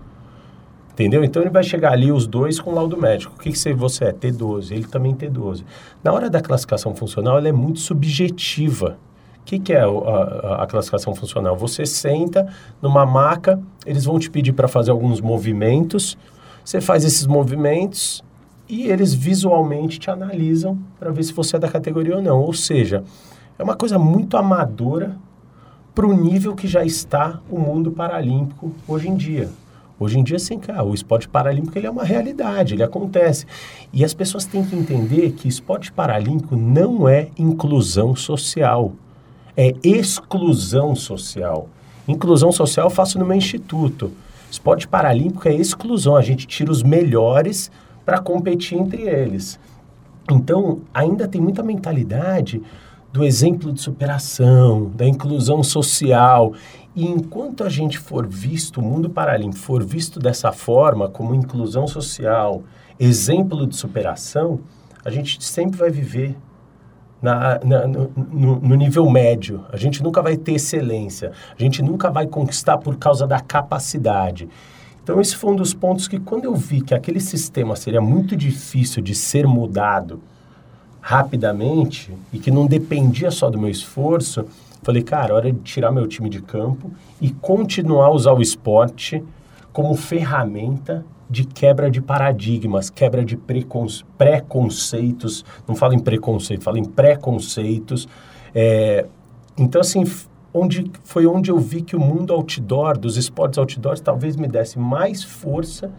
[0.93, 1.23] Entendeu?
[1.23, 3.33] Então ele vai chegar ali os dois com laudo médico.
[3.35, 4.13] O que, que você é?
[4.13, 5.63] T12, ele também T12.
[6.03, 8.97] Na hora da classificação funcional, ela é muito subjetiva.
[9.41, 11.57] O que, que é a, a, a, classificação funcional?
[11.57, 12.47] Você senta
[12.81, 16.17] numa maca, eles vão te pedir para fazer alguns movimentos
[16.63, 18.23] você faz esses movimentos
[18.69, 22.39] e eles visualmente te analisam para ver se você é da categoria ou não.
[22.39, 23.03] Ou seja,
[23.59, 25.17] é uma coisa muito amadora
[25.93, 29.49] para o nível que já está o mundo paralímpico hoje em dia.
[29.99, 33.45] Hoje em dia, sim, cara, o esporte paralímpico ele é uma realidade, ele acontece.
[33.91, 38.93] E as pessoas têm que entender que esporte paralímpico não é inclusão social,
[39.55, 41.69] é exclusão social.
[42.07, 44.11] Inclusão social eu faço no meu instituto.
[44.49, 47.71] Esporte paralímpico é exclusão, a gente tira os melhores
[48.05, 49.59] para competir entre eles.
[50.31, 52.61] Então, ainda tem muita mentalidade
[53.11, 56.53] do exemplo de superação, da inclusão social.
[56.95, 61.87] E enquanto a gente for visto, o mundo paralímpico for visto dessa forma, como inclusão
[61.87, 62.63] social,
[62.99, 64.59] exemplo de superação,
[65.03, 66.35] a gente sempre vai viver
[67.21, 68.11] na, na no,
[68.59, 69.65] no, nível médio.
[69.71, 71.31] A gente nunca vai ter excelência.
[71.57, 74.47] A gente nunca vai conquistar por causa da capacidade.
[75.01, 78.37] Então, esse foi um dos pontos que, quando eu vi que aquele sistema seria muito
[78.37, 80.21] difícil de ser mudado
[81.01, 84.45] rapidamente e que não dependia só do meu esforço,
[84.83, 86.91] falei, cara, hora de tirar meu time de campo
[87.21, 89.23] e continuar a usar o esporte
[89.71, 96.85] como ferramenta de quebra de paradigmas, quebra de preconceitos, não falo em preconceito, falo em
[96.85, 98.07] preconceitos.
[98.53, 99.07] É,
[99.57, 100.03] então, assim,
[100.53, 104.77] onde, foi onde eu vi que o mundo outdoor, dos esportes outdoors, talvez me desse
[104.77, 105.91] mais força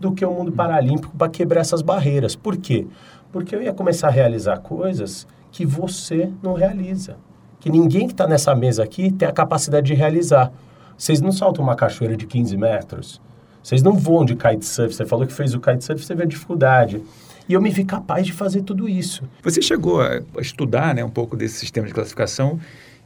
[0.00, 2.34] do que o mundo paralímpico para quebrar essas barreiras.
[2.34, 2.86] Por quê?
[3.30, 7.16] Porque eu ia começar a realizar coisas que você não realiza.
[7.62, 10.52] Que ninguém que está nessa mesa aqui tem a capacidade de realizar.
[10.98, 13.20] Vocês não saltam uma cachoeira de 15 metros.
[13.62, 14.94] Vocês não voam de kitesurf.
[14.94, 17.02] Você falou que fez o kitesurf, você vê a dificuldade.
[17.48, 19.22] E eu me vi capaz de fazer tudo isso.
[19.42, 22.58] Você chegou a estudar né, um pouco desse sistema de classificação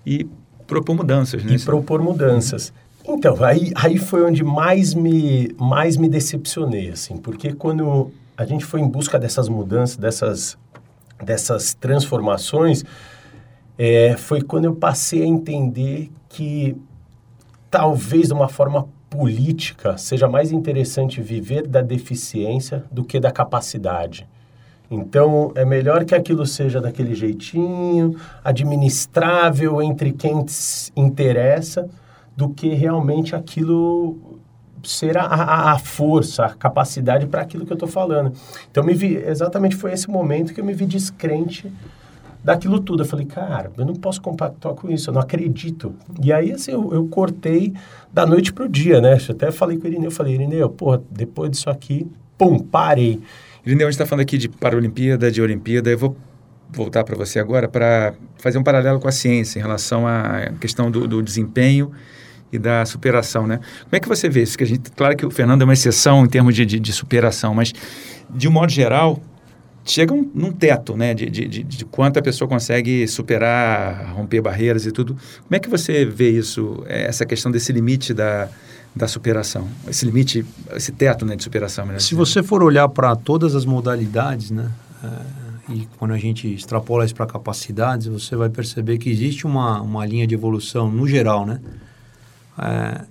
[0.05, 0.27] e
[0.67, 1.55] propor mudanças, né?
[1.55, 2.73] E propor mudanças.
[3.07, 8.65] Então, aí, aí foi onde mais me, mais me decepcionei, assim, porque quando a gente
[8.65, 10.59] foi em busca dessas mudanças, dessas,
[11.23, 12.85] dessas transformações,
[13.79, 16.77] é, foi quando eu passei a entender que
[17.71, 24.27] talvez de uma forma política seja mais interessante viver da deficiência do que da capacidade.
[24.91, 30.45] Então, é melhor que aquilo seja daquele jeitinho, administrável entre quem
[30.95, 31.89] interessa,
[32.37, 34.39] do que realmente aquilo
[34.85, 38.33] ser a, a, a força, a capacidade para aquilo que eu estou falando.
[38.71, 41.73] Então, me vi, exatamente foi esse momento que eu me vi descrente
[42.47, 43.03] daquilo tudo.
[43.03, 45.93] Eu falei, cara, eu não posso compactuar com isso, eu não acredito.
[46.23, 47.75] E aí, assim, eu, eu cortei
[48.13, 49.19] da noite pro dia, né?
[49.29, 52.07] Eu até falei com o Irineu, eu falei, Irineu, porra, depois disso aqui,
[52.39, 53.21] pum, parei.
[53.67, 56.17] Irineu, a gente está falando aqui de Paralimpíada, de Olimpíada, eu vou
[56.71, 60.89] voltar para você agora para fazer um paralelo com a ciência em relação à questão
[60.89, 61.91] do, do desempenho
[62.53, 63.57] e da superação, né?
[63.57, 64.57] Como é que você vê isso?
[64.57, 66.93] Que a gente, claro que o Fernando é uma exceção em termos de, de, de
[66.93, 67.73] superação, mas
[68.31, 69.21] de um modo geral
[69.87, 71.15] chega um, num teto, né?
[71.15, 75.15] De, de, de, de, quanto a pessoa consegue superar, romper barreiras e tudo.
[75.15, 76.83] Como é que você vê isso?
[76.87, 78.49] É, essa questão desse limite da,
[78.95, 80.45] da superação, esse limite,
[80.75, 81.87] esse teto, né, de superação.
[81.99, 84.71] Se você for olhar para todas as modalidades, né?
[85.03, 89.81] É e quando a gente extrapola isso para capacidades, você vai perceber que existe uma,
[89.81, 91.61] uma linha de evolução no geral, né?
[92.59, 93.05] É,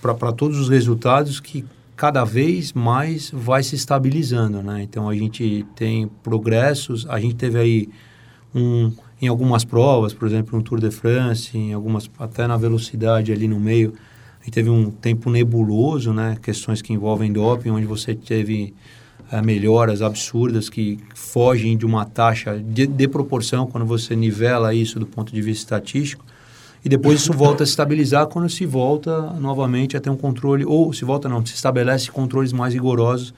[0.00, 1.64] para todos os resultados que
[1.96, 4.82] cada vez mais vai se estabilizando, né?
[4.82, 7.88] Então a gente tem progressos, a gente teve aí
[8.54, 13.30] um em algumas provas, por exemplo, no Tour de France, em algumas até na velocidade
[13.30, 13.94] ali no meio,
[14.40, 16.36] a gente teve um tempo nebuloso, né?
[16.42, 18.74] Questões que envolvem doping, onde você teve
[19.30, 24.98] é, melhoras absurdas que fogem de uma taxa de, de proporção quando você nivela isso
[24.98, 26.24] do ponto de vista estatístico
[26.84, 30.64] e depois isso volta a se estabilizar quando se volta novamente a ter um controle,
[30.64, 33.32] ou se volta não, se estabelece controles mais rigorosos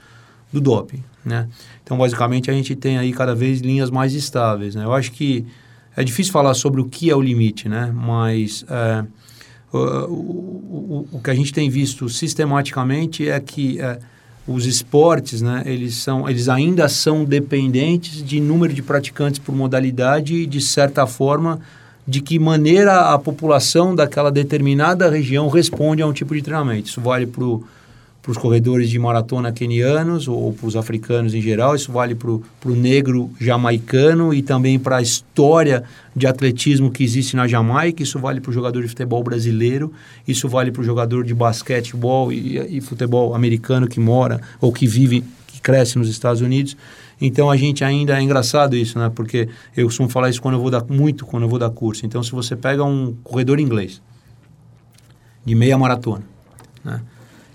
[0.51, 1.47] do doping, né?
[1.83, 4.83] Então, basicamente, a gente tem aí cada vez linhas mais estáveis, né?
[4.83, 5.45] Eu acho que
[5.95, 7.91] é difícil falar sobre o que é o limite, né?
[7.93, 9.05] Mas é,
[9.71, 13.99] o, o, o, que a gente tem visto sistematicamente é que é,
[14.47, 20.35] os esportes, né, eles, são, eles ainda são dependentes de número de praticantes por modalidade
[20.35, 21.59] e, de certa forma,
[22.07, 26.87] de que maneira a população daquela determinada região responde a um tipo de treinamento.
[26.87, 27.43] Isso vale para
[28.31, 32.75] os corredores de maratona quenianos ou para os africanos em geral, isso vale para o
[32.75, 35.83] negro jamaicano e também para a história
[36.15, 39.91] de atletismo que existe na Jamaica, isso vale para o jogador de futebol brasileiro,
[40.27, 44.85] isso vale para o jogador de basquetebol e, e futebol americano que mora ou que
[44.85, 46.77] vive, que cresce nos Estados Unidos.
[47.19, 49.09] Então a gente ainda é engraçado isso, né?
[49.13, 52.05] Porque eu costumo falar isso quando eu vou dar muito quando eu vou dar curso.
[52.05, 54.01] Então se você pega um corredor inglês
[55.45, 56.23] de meia maratona,
[56.83, 57.01] né?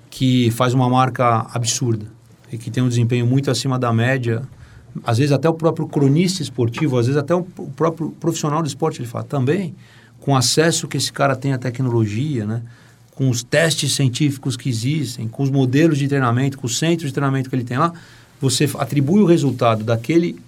[0.08, 2.06] que faz uma marca absurda
[2.52, 4.42] e que tem um desempenho muito acima da média.
[5.04, 9.00] Às vezes até o próprio cronista esportivo, às vezes até o próprio profissional do esporte
[9.00, 9.74] ele fala também,
[10.20, 12.62] com acesso que esse cara tem à tecnologia, né?
[13.14, 17.12] com os testes científicos que existem, com os modelos de treinamento, com os centros de
[17.12, 17.92] treinamento que ele tem lá,
[18.40, 20.38] você atribui o resultado daquele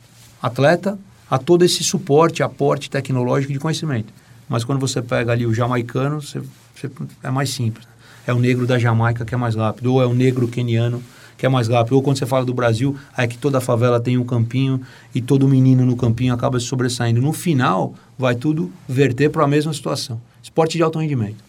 [0.43, 0.99] atleta
[1.31, 4.13] a todo esse suporte, aporte tecnológico de conhecimento.
[4.49, 6.43] Mas quando você pega ali o jamaicano, você,
[6.75, 6.91] você
[7.23, 7.93] é mais simples
[8.27, 11.03] é o negro da Jamaica que é mais rápido, ou é o negro queniano
[11.37, 14.17] que é mais rápido, ou quando você fala do Brasil, é que toda favela tem
[14.17, 14.81] um campinho
[15.13, 17.21] e todo menino no campinho acaba se sobressaindo.
[17.21, 20.21] No final, vai tudo verter para a mesma situação.
[20.41, 21.43] Esporte de alto rendimento.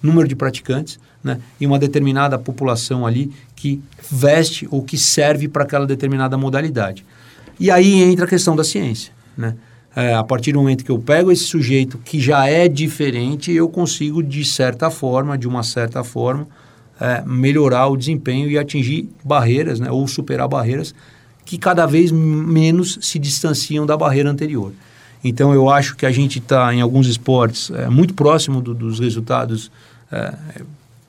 [0.00, 5.64] Número de praticantes né, e uma determinada população ali que veste ou que serve para
[5.64, 7.04] aquela determinada modalidade.
[7.58, 9.12] E aí entra a questão da ciência.
[9.36, 9.54] Né?
[9.94, 13.68] é, a partir do momento que eu pego esse sujeito que já é diferente, eu
[13.68, 16.46] consigo, de certa forma, de uma certa forma,
[17.00, 20.94] é, melhorar o desempenho e atingir barreiras, né, ou superar barreiras
[21.44, 24.72] que cada vez menos se distanciam da barreira anterior.
[25.24, 29.00] Então, eu acho que a gente está, em alguns esportes, é, muito próximo do, dos
[29.00, 29.70] resultados
[30.12, 30.34] é,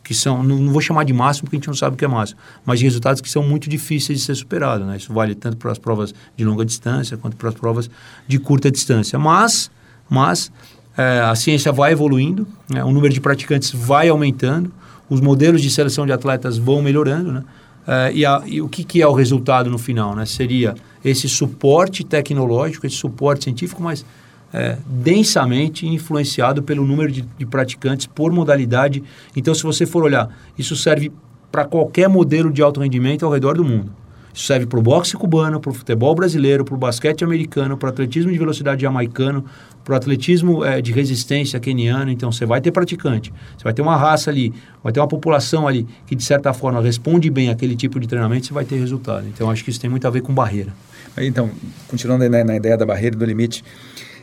[0.04, 2.06] que são, não, não, vou chamar de máximo porque a gente não sabe o que
[2.06, 4.86] é máximo, mas de resultados que são muito difíceis de ser superados.
[4.86, 4.98] Né?
[4.98, 7.90] Isso vale tanto para as provas de longa distância quanto para as provas
[8.28, 9.18] de curta distância.
[9.20, 9.70] Mas,
[10.10, 10.52] mas
[10.98, 12.84] é, a ciência vai evoluindo, né?
[12.84, 14.72] o número de praticantes vai aumentando,
[15.10, 17.44] os modelos de seleção de atletas vão melhorando, né?
[17.88, 20.16] É, e, a, e, o que, que, é o resultado no final?
[20.16, 20.26] Né?
[20.26, 24.06] Seria esse suporte tecnológico, esse suporte científico, mas
[24.54, 29.04] é, densamente influenciado pelo número de, de praticantes por modalidade.
[29.36, 31.12] Então, se você for olhar, isso serve
[31.52, 33.92] para qualquer modelo de alto rendimento ao redor do mundo.
[34.34, 37.88] Isso serve para o boxe cubano, para o futebol brasileiro, para o basquete americano, para
[37.88, 39.44] o atletismo de velocidade jamaicano,
[39.84, 42.10] para o atletismo é, de resistência queniano.
[42.10, 45.68] Então, você vai ter praticante, você vai ter uma raça ali, vai ter uma população
[45.68, 49.28] ali que, de certa forma, responde bem àquele tipo de treinamento, você vai ter resultado.
[49.28, 50.74] Então, acho que isso tem muito a ver com barreira.
[51.18, 51.50] Então,
[51.90, 53.66] continuando na, na ideia da barreira e do limite,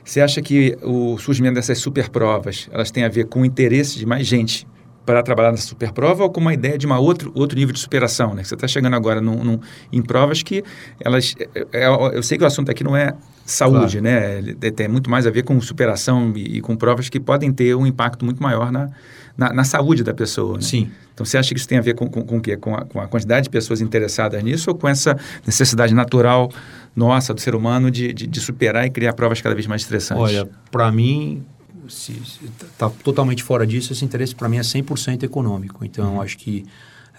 [0.08, 3.98] você acha que o surgimento dessas super provas, elas têm a ver com o interesse
[3.98, 4.66] de mais gente
[5.08, 8.34] para trabalhar nessa superprova ou com uma ideia de uma outro, outro nível de superação,
[8.34, 8.44] né?
[8.44, 10.62] Você está chegando agora num, num, em provas que
[11.00, 11.34] elas...
[11.54, 14.02] É, é, eu sei que o assunto aqui não é saúde, claro.
[14.02, 14.42] né?
[14.76, 17.86] Tem muito mais a ver com superação e, e, com provas que podem ter um
[17.86, 18.90] impacto muito maior na,
[19.34, 20.60] na, na saúde da pessoa, né?
[20.60, 20.90] Sim.
[21.14, 22.58] Então, você acha que isso tem a ver com, com, com o quê?
[22.58, 26.50] Com a, com a quantidade de pessoas interessadas nisso ou com essa necessidade natural
[26.94, 30.22] nossa, do ser humano, de, de, de superar e criar provas cada vez mais estressantes?
[30.22, 31.46] Olha, para mim,
[31.88, 35.84] está totalmente fora disso, esse interesse para mim é 100% econômico.
[35.84, 36.22] Então, uhum.
[36.22, 36.64] acho que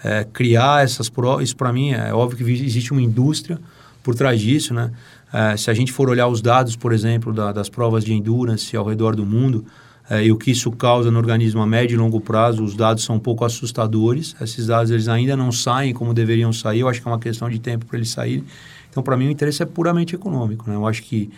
[0.02, 3.58] é, criar essas provas, isso para mim é óbvio que existe uma indústria
[4.02, 4.90] por trás disso, né?
[5.32, 8.76] É, se a gente for olhar os dados, por exemplo, da, das provas de endurance
[8.76, 9.64] ao redor do mundo
[10.08, 13.04] é, e o que isso causa no organismo a médio e longo prazo, os dados
[13.04, 14.34] são um pouco assustadores.
[14.40, 16.80] Esses dados eles ainda não saem como deveriam sair.
[16.80, 18.44] Eu acho que é uma questão de tempo para eles saírem.
[18.90, 20.68] Então, para mim, o interesse é puramente econômico.
[20.68, 20.74] Né?
[20.74, 21.30] Eu acho que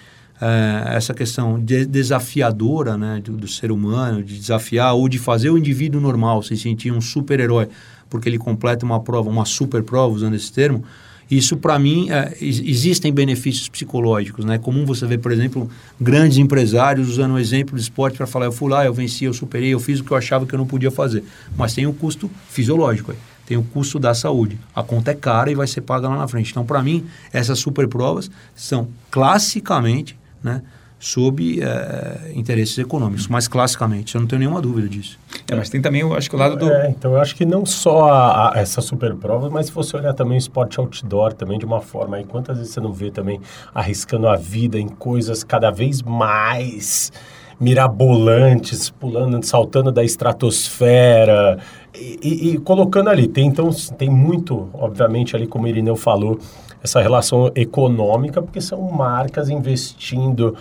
[0.42, 5.50] é, essa questão de, desafiadora né, do, do, ser humano, de desafiar ou de fazer
[5.50, 7.68] o indivíduo normal se sentir um super-herói
[8.10, 10.84] porque ele completa uma prova, uma super prova, usando esse termo,
[11.30, 14.44] isso, para mim, é, existem benefícios psicológicos.
[14.44, 14.56] Né?
[14.56, 18.44] É comum você ver, por exemplo, grandes empresários usando o exemplo do esporte para falar:
[18.44, 20.58] eu fui lá, eu venci, eu superei, eu fiz o que eu achava que eu
[20.58, 21.24] não podia fazer.
[21.56, 23.14] Mas tem um custo fisiológico
[23.44, 24.58] tem o custo da saúde.
[24.74, 26.50] A conta é cara e vai ser paga lá na frente.
[26.50, 30.62] Então, para mim, essas super provas são classicamente né,
[31.02, 35.18] sob é, interesses econômicos, mas classicamente, eu não tenho nenhuma dúvida disso.
[35.50, 36.70] É, mas tem também, eu acho que o lado do...
[36.70, 39.96] É, então eu acho que não só a, a, essa super prova, mas se você
[39.96, 43.10] olhar também o esporte outdoor também de uma forma, aí quantas vezes você não vê
[43.10, 43.40] também
[43.74, 47.10] arriscando a vida em coisas cada vez mais
[47.58, 51.58] mirabolantes, pulando, saltando da estratosfera
[51.94, 53.28] e, e, e, colocando ali.
[53.28, 56.38] Tem, então, tem muito, obviamente, ali como o Irineu falou,
[56.82, 60.56] essa relação econômica, porque são marcas investindo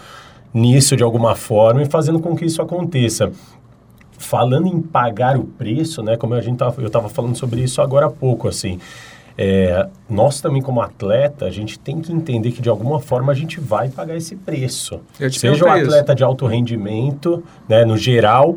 [0.54, 3.32] nisso de alguma forma e fazendo com que isso aconteça.
[4.18, 7.82] Falando em pagar o preço, né, como a gente tava, eu estava falando sobre isso
[7.82, 8.80] agora há pouco, assim,
[9.38, 13.36] é, nós também como atleta, a gente tem que entender que de alguma forma a
[13.36, 15.00] gente vai pagar esse preço.
[15.32, 16.16] Seja o atleta isso.
[16.16, 18.56] de alto rendimento, né, no geral,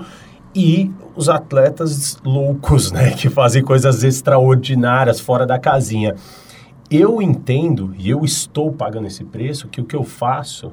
[0.54, 6.14] e os atletas loucos, né, que fazem coisas extraordinárias fora da casinha.
[6.90, 10.72] Eu entendo e eu estou pagando esse preço que o que eu faço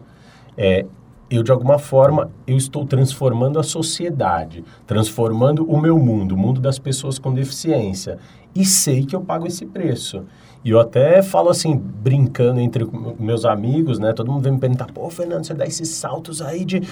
[0.57, 0.86] é
[1.30, 6.59] eu de alguma forma eu estou transformando a sociedade, transformando o meu mundo, o mundo
[6.59, 8.18] das pessoas com deficiência
[8.53, 10.26] e sei que eu pago esse preço.
[10.64, 12.86] E eu até falo assim, brincando entre
[13.18, 14.14] meus amigos, né?
[14.14, 16.84] Todo mundo vem me perguntar, pô, Fernando, você dá esses saltos aí de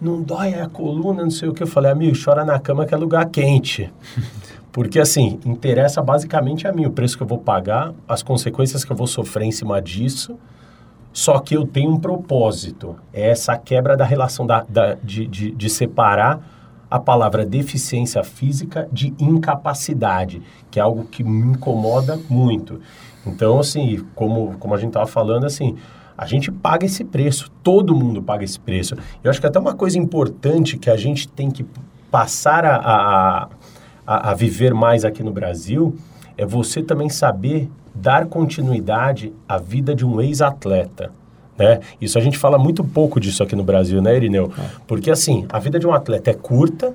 [0.00, 1.62] não dói a coluna, não sei o que.
[1.62, 3.92] Eu falei, amigo, chora na cama que é lugar quente.
[4.72, 8.92] Porque, assim, interessa basicamente a mim o preço que eu vou pagar, as consequências que
[8.92, 10.38] eu vou sofrer em cima disso.
[11.12, 12.96] Só que eu tenho um propósito.
[13.12, 16.40] É essa quebra da relação da, da de, de, de separar
[16.90, 22.80] a palavra deficiência física de incapacidade, que é algo que me incomoda muito.
[23.26, 25.76] Então, assim, como, como a gente estava falando, assim,
[26.16, 28.96] a gente paga esse preço, todo mundo paga esse preço.
[29.22, 31.64] Eu acho que até uma coisa importante que a gente tem que
[32.10, 33.48] passar a, a,
[34.08, 35.94] a, a viver mais aqui no Brasil
[36.34, 41.12] é você também saber dar continuidade à vida de um ex-atleta.
[41.58, 41.80] Né?
[42.00, 44.50] Isso a gente fala muito pouco disso aqui no Brasil, né, Irineu?
[44.56, 44.62] É.
[44.86, 46.94] Porque assim, a vida de um atleta é curta,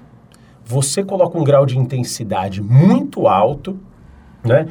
[0.66, 3.78] você coloca um grau de intensidade muito alto,
[4.44, 4.68] né?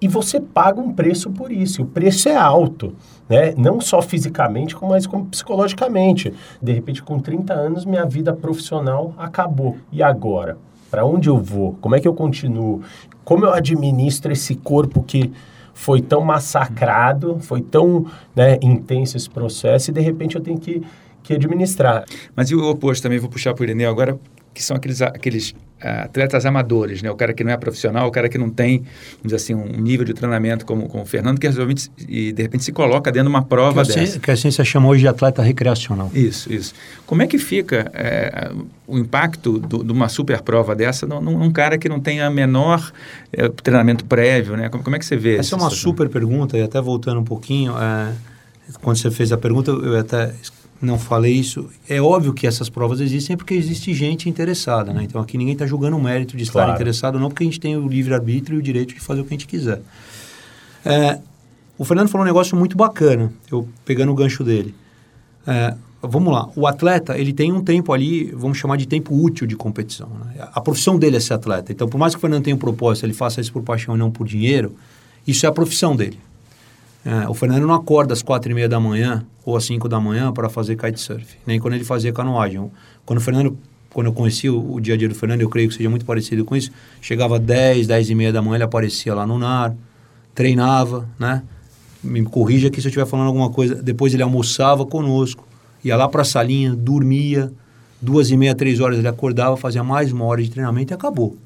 [0.00, 1.80] E você paga um preço por isso.
[1.80, 2.94] E o preço é alto,
[3.28, 3.54] né?
[3.56, 6.34] Não só fisicamente, mas como psicologicamente.
[6.60, 9.76] De repente, com 30 anos, minha vida profissional acabou.
[9.90, 10.58] E agora?
[10.92, 11.72] Para onde eu vou?
[11.80, 12.82] Como é que eu continuo?
[13.24, 15.32] Como eu administro esse corpo que
[15.72, 18.04] foi tão massacrado, foi tão
[18.36, 20.82] né, intenso esse processo e de repente eu tenho que,
[21.22, 22.04] que administrar.
[22.36, 24.20] Mas e o oposto também, vou puxar para o Irineu agora,
[24.52, 27.10] que são aqueles, aqueles atletas amadores, né?
[27.10, 28.84] O cara que não é profissional, o cara que não tem,
[29.22, 31.74] vamos assim, um nível de treinamento como, como o Fernando, que resolve
[32.08, 34.20] e de repente se coloca dentro de uma prova que dessa.
[34.20, 36.10] que a ciência chama hoje de atleta recreacional.
[36.14, 36.74] Isso, isso.
[37.06, 38.50] Como é que fica é,
[38.86, 42.30] o impacto do, de uma super prova dessa num, num cara que não tem a
[42.30, 42.92] menor
[43.32, 44.68] é, treinamento prévio, né?
[44.68, 47.24] Como, como, é que você vê Essa é uma super pergunta, e até voltando um
[47.24, 48.12] pouquinho, é,
[48.80, 50.32] quando você fez a pergunta, eu até
[50.82, 51.70] não falei isso.
[51.88, 55.04] É óbvio que essas provas existem porque existe gente interessada, né?
[55.04, 56.72] Então aqui ninguém está julgando o mérito de estar claro.
[56.72, 59.32] interessado, não, porque a gente tem o livre-arbítrio e o direito de fazer o que
[59.32, 59.80] a gente quiser.
[60.84, 61.20] É,
[61.78, 64.74] o Fernando falou um negócio muito bacana, eu pegando o gancho dele.
[65.46, 69.46] É, vamos lá, o atleta, ele tem um tempo ali, vamos chamar de tempo útil
[69.46, 70.08] de competição.
[70.08, 70.48] Né?
[70.52, 71.70] A profissão dele é ser atleta.
[71.70, 73.98] Então, por mais que o Fernando tenha um propósito, ele faça isso por paixão e
[73.98, 74.74] não por dinheiro,
[75.24, 76.18] isso é a profissão dele.
[77.04, 79.98] É, o Fernando não acorda às quatro e meia da manhã ou às cinco da
[79.98, 82.70] manhã para fazer kitesurf, nem quando ele fazia canoagem.
[83.04, 83.58] Quando o Fernando
[83.92, 86.04] quando eu conheci o, o, dia a dia do Fernando, eu creio que seja muito
[86.04, 86.70] parecido com isso.
[87.00, 89.74] Chegava 10, 10 e meia da manhã, ele aparecia lá no NAR,
[90.34, 91.42] treinava, né?
[92.02, 93.74] Me corrija aqui se eu estiver falando alguma coisa.
[93.76, 95.46] Depois ele almoçava conosco,
[95.84, 97.52] ia lá para a salinha, dormia.
[98.00, 101.36] Duas e meia, três horas ele acordava, fazia mais uma hora de treinamento e acabou.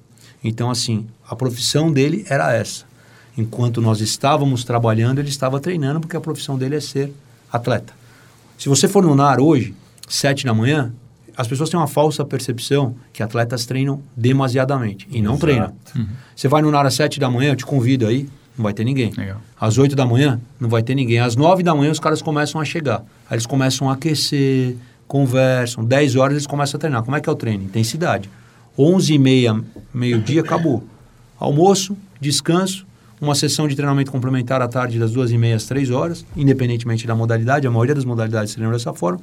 [0.43, 2.87] Então, assim, a profissão dele era essa.
[3.37, 7.13] Enquanto nós estávamos trabalhando, ele estava treinando, porque a profissão dele é ser
[7.53, 7.93] atleta.
[8.57, 9.75] Se você for no NAR hoje,
[10.09, 10.93] sete da manhã,
[11.37, 15.41] as pessoas têm uma falsa percepção que atletas treinam demasiadamente e não Exato.
[15.41, 15.73] treinam.
[15.95, 16.07] Uhum.
[16.35, 18.27] Você vai no NAR às sete da manhã, eu te convido aí,
[18.57, 19.13] não vai ter ninguém.
[19.15, 19.39] Legal.
[19.61, 21.19] Às oito da manhã, não vai ter ninguém.
[21.19, 23.05] Às nove da manhã, os caras começam a chegar.
[23.29, 24.77] Aí eles começam a aquecer,
[25.07, 25.85] conversam.
[25.85, 27.03] Dez horas, eles começam a treinar.
[27.03, 27.65] Como é que é o treino?
[27.65, 28.31] Intensidade.
[28.79, 29.63] Onze e meia,
[29.93, 30.83] meio-dia, acabou.
[31.39, 32.86] Almoço, descanso,
[33.21, 37.07] uma sessão de treinamento complementar à tarde das duas e meia às três horas, independentemente
[37.07, 39.21] da modalidade, a maioria das modalidades se lembra dessa forma.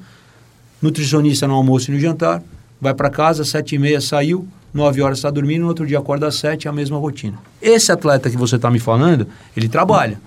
[0.82, 2.42] Nutricionista no almoço e no jantar,
[2.82, 6.28] vai para casa, sete e meia saiu, nove horas está dormindo, no outro dia acorda
[6.28, 7.38] às sete, é a mesma rotina.
[7.62, 10.20] Esse atleta que você está me falando, ele trabalha.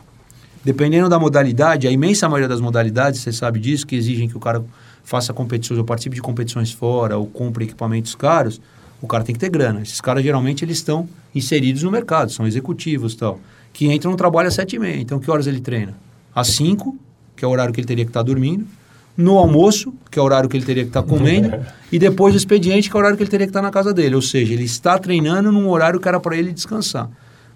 [0.65, 4.41] Dependendo da modalidade, a imensa maioria das modalidades, você sabe disso, que exigem que o
[4.41, 4.65] cara
[5.05, 8.61] faça competições ou participe de competições fora ou compre equipamentos caros,
[9.01, 9.83] o cara tem que ter grana.
[9.83, 13.41] Esses caras geralmente eles estão inseridos no mercado, são executivos e tal
[13.77, 14.99] que entra no trabalho às sete e meia.
[14.99, 15.93] Então, que horas ele treina?
[16.35, 16.97] Às cinco,
[17.37, 18.67] que é o horário que ele teria que estar tá dormindo,
[19.15, 21.55] no almoço, que é o horário que ele teria que estar tá comendo,
[21.93, 23.71] e depois o expediente, que é o horário que ele teria que estar tá na
[23.71, 24.15] casa dele.
[24.15, 27.11] Ou seja, ele está treinando num horário que era para ele descansar.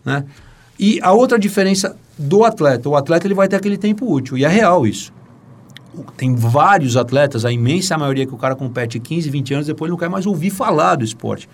[0.04, 0.22] Né?
[0.78, 4.44] E a outra diferença do atleta, o atleta ele vai ter aquele tempo útil, e
[4.44, 5.10] é real isso.
[6.16, 9.98] Tem vários atletas, a imensa maioria que o cara compete 15, 20 anos, depois não
[9.98, 11.48] quer mais ouvir falar do esporte.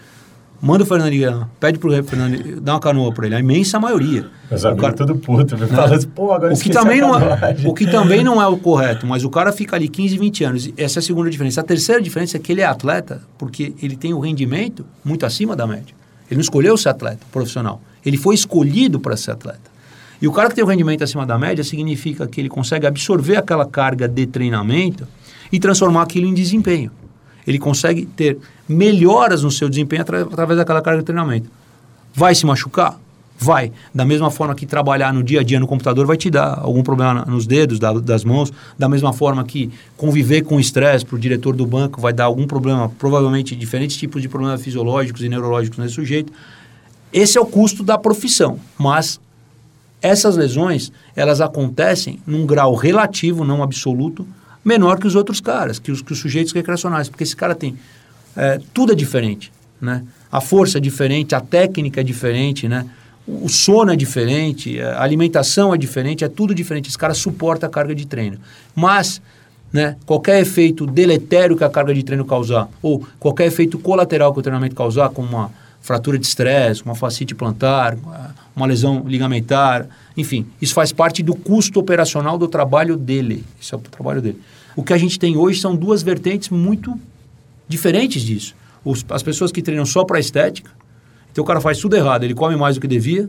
[0.60, 4.26] Manda o Fernando ligar, pede pro Fernando, dá uma canoa para ele, a imensa maioria.
[4.50, 7.56] Mas o cara tudo puto, me fala assim, pô, agora o que também não é,
[7.64, 10.70] O que também não é o correto, mas o cara fica ali 15, 20 anos.
[10.76, 11.60] Essa é a segunda diferença.
[11.60, 15.26] A terceira diferença é que ele é atleta porque ele tem o um rendimento muito
[15.26, 15.94] acima da média.
[16.30, 19.75] Ele não escolheu ser atleta profissional, ele foi escolhido para ser atleta.
[20.20, 23.36] E o cara que tem o rendimento acima da média significa que ele consegue absorver
[23.36, 25.06] aquela carga de treinamento
[25.52, 26.90] e transformar aquilo em desempenho
[27.46, 28.38] ele consegue ter
[28.68, 31.48] melhoras no seu desempenho através daquela carga de treinamento.
[32.12, 32.98] Vai se machucar?
[33.38, 33.70] Vai.
[33.94, 36.82] Da mesma forma que trabalhar no dia a dia no computador vai te dar algum
[36.82, 38.52] problema nos dedos, da, das mãos.
[38.78, 42.46] Da mesma forma que conviver com estresse para o diretor do banco vai dar algum
[42.46, 46.32] problema, provavelmente diferentes tipos de problemas fisiológicos e neurológicos nesse sujeito.
[47.12, 48.58] Esse é o custo da profissão.
[48.78, 49.20] Mas
[50.00, 54.26] essas lesões, elas acontecem num grau relativo, não absoluto,
[54.64, 57.76] menor que os outros caras, que os, que os sujeitos recreacionais, porque esse cara tem
[58.36, 60.04] é, tudo é diferente, né?
[60.30, 62.84] A força é diferente, a técnica é diferente, né?
[63.26, 66.88] O sono é diferente, a alimentação é diferente, é tudo diferente.
[66.88, 68.38] Esse cara suporta a carga de treino.
[68.74, 69.22] Mas,
[69.72, 74.38] né, qualquer efeito deletério que a carga de treino causar, ou qualquer efeito colateral que
[74.38, 77.96] o treinamento causar, como uma fratura de estresse, uma fascite plantar,
[78.56, 79.86] uma lesão ligamentar,
[80.16, 83.44] enfim, isso faz parte do custo operacional do trabalho dele.
[83.60, 84.40] Isso é o trabalho dele.
[84.74, 86.98] O que a gente tem hoje são duas vertentes muito
[87.68, 88.54] diferentes disso.
[88.82, 90.70] Os, as pessoas que treinam só para estética,
[91.30, 93.28] então o cara faz tudo errado, ele come mais do que devia,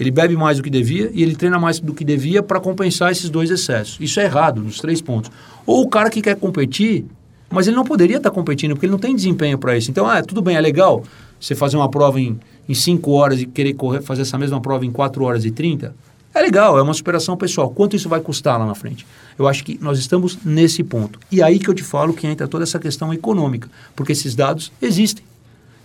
[0.00, 3.12] ele bebe mais do que devia e ele treina mais do que devia para compensar
[3.12, 3.98] esses dois excessos.
[4.00, 5.30] Isso é errado nos três pontos.
[5.66, 7.04] Ou o cara que quer competir,
[7.50, 9.90] mas ele não poderia estar tá competindo porque ele não tem desempenho para isso.
[9.90, 11.04] Então, ah, tudo bem, é legal
[11.42, 12.38] você fazer uma prova em,
[12.68, 15.92] em cinco horas e querer correr, fazer essa mesma prova em quatro horas e trinta.
[16.32, 17.68] É legal, é uma superação pessoal.
[17.68, 19.04] Quanto isso vai custar lá na frente?
[19.36, 21.18] Eu acho que nós estamos nesse ponto.
[21.30, 24.72] E aí que eu te falo que entra toda essa questão econômica, porque esses dados
[24.80, 25.24] existem.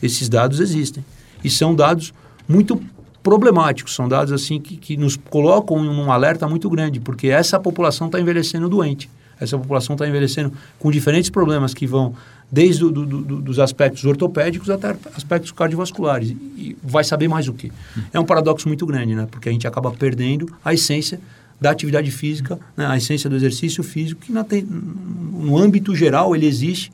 [0.02, 1.04] Esses dados existem.
[1.44, 2.14] E são dados
[2.48, 2.80] muito
[3.24, 7.60] problemáticos, são dados assim que, que nos colocam em um alerta muito grande, porque essa
[7.60, 9.10] população está envelhecendo doente.
[9.40, 12.16] Essa população está envelhecendo com diferentes problemas que vão
[12.52, 16.30] desde do, do, do, dos aspectos ortopédicos até aspectos cardiovasculares.
[16.30, 17.72] E vai saber mais o que.
[18.14, 19.28] É um paradoxo muito grande, né?
[19.30, 21.20] Porque a gente acaba perdendo a essência
[21.60, 22.86] da atividade física, né?
[22.86, 26.92] a essência do exercício físico, que na, no âmbito geral ele existe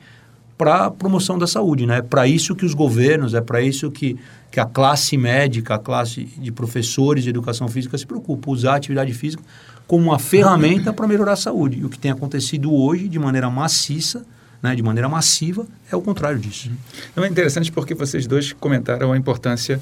[0.56, 1.84] para a promoção da saúde.
[1.84, 1.98] Né?
[1.98, 4.16] É para isso que os governos, é para isso que,
[4.50, 8.76] que a classe médica, a classe de professores de educação física se preocupa, usar a
[8.76, 9.42] atividade física
[9.86, 11.80] como uma ferramenta para melhorar a saúde.
[11.80, 14.24] E o que tem acontecido hoje, de maneira maciça,
[14.62, 16.70] né, de maneira massiva, é o contrário disso.
[17.12, 19.80] Então é interessante porque vocês dois comentaram a importância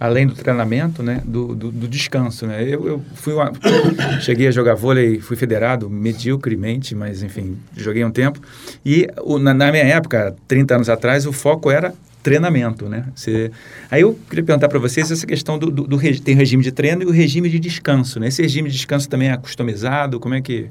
[0.00, 2.62] além do treinamento, né, do, do, do descanso, né?
[2.62, 3.52] Eu, eu fui uma,
[4.22, 8.40] cheguei a jogar vôlei, fui federado mediocremente, mas enfim, joguei um tempo.
[8.84, 11.92] E o, na, na, minha época, 30 anos atrás, o foco era
[12.22, 13.06] treinamento, né?
[13.14, 13.50] Você,
[13.90, 17.02] aí eu queria perguntar para vocês essa questão do, do, do tem regime de treino
[17.02, 18.28] e o regime de descanso, né?
[18.28, 20.68] Esse regime de descanso também é customizado, como é que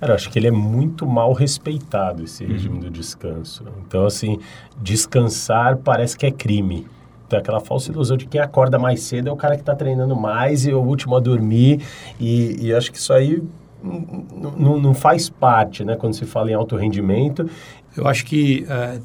[0.00, 3.62] Cara, eu acho que ele é muito mal respeitado, esse regime do descanso.
[3.86, 4.38] Então, assim,
[4.82, 6.86] descansar parece que é crime.
[7.28, 10.16] Tem aquela falsa ilusão de quem acorda mais cedo é o cara que está treinando
[10.16, 11.80] mais e é o último a dormir.
[12.18, 13.40] E, e acho que isso aí
[13.84, 15.94] n- n- não faz parte, né?
[15.94, 17.48] Quando se fala em alto rendimento.
[17.96, 18.98] Eu acho que é,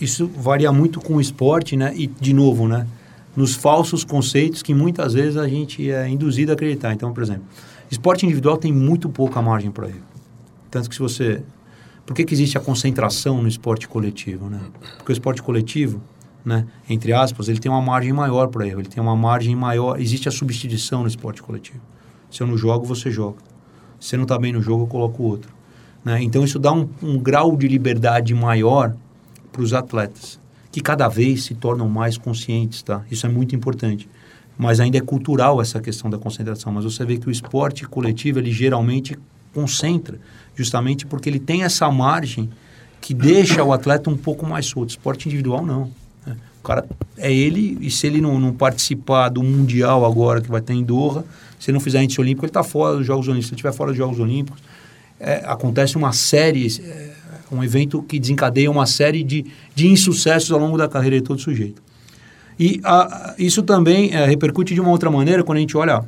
[0.00, 1.92] isso varia muito com o esporte, né?
[1.94, 2.86] E, de novo, né?
[3.36, 6.92] Nos falsos conceitos que muitas vezes a gente é induzido a acreditar.
[6.92, 7.44] Então, por exemplo,
[7.90, 10.02] esporte individual tem muito pouca margem para erro.
[10.70, 11.42] Tanto que se você...
[12.04, 14.60] Por que, que existe a concentração no esporte coletivo, né?
[14.98, 16.00] Porque o esporte coletivo,
[16.44, 16.66] né?
[16.88, 18.80] Entre aspas, ele tem uma margem maior para erro.
[18.80, 20.00] Ele tem uma margem maior...
[20.00, 21.80] Existe a substituição no esporte coletivo.
[22.30, 23.38] Se eu não jogo, você joga.
[24.00, 25.52] Se você não está bem no jogo, eu coloco outro.
[26.04, 26.22] Né?
[26.22, 28.96] Então, isso dá um, um grau de liberdade maior
[29.52, 30.40] para os atletas,
[30.70, 33.02] que cada vez se tornam mais conscientes, tá?
[33.10, 34.08] Isso é muito importante.
[34.56, 36.72] Mas ainda é cultural essa questão da concentração.
[36.72, 39.18] Mas você vê que o esporte coletivo, ele geralmente
[39.52, 40.18] concentra,
[40.56, 42.48] justamente porque ele tem essa margem
[43.00, 44.90] que deixa o atleta um pouco mais solto.
[44.90, 45.90] Esporte individual, não.
[46.24, 46.36] né?
[46.60, 46.86] O cara
[47.18, 50.84] é ele, e se ele não, não participar do Mundial agora, que vai ter em
[50.84, 51.24] Doha,
[51.58, 53.48] se ele não fizer índice olímpico, ele está fora dos Jogos Olímpicos.
[53.48, 54.62] Se ele estiver fora dos Jogos Olímpicos,
[55.18, 57.11] é, acontece uma série, é,
[57.52, 59.44] um evento que desencadeia uma série de,
[59.74, 61.82] de insucessos ao longo da carreira de todo sujeito.
[62.58, 66.04] E a, isso também é, repercute de uma outra maneira quando a gente olha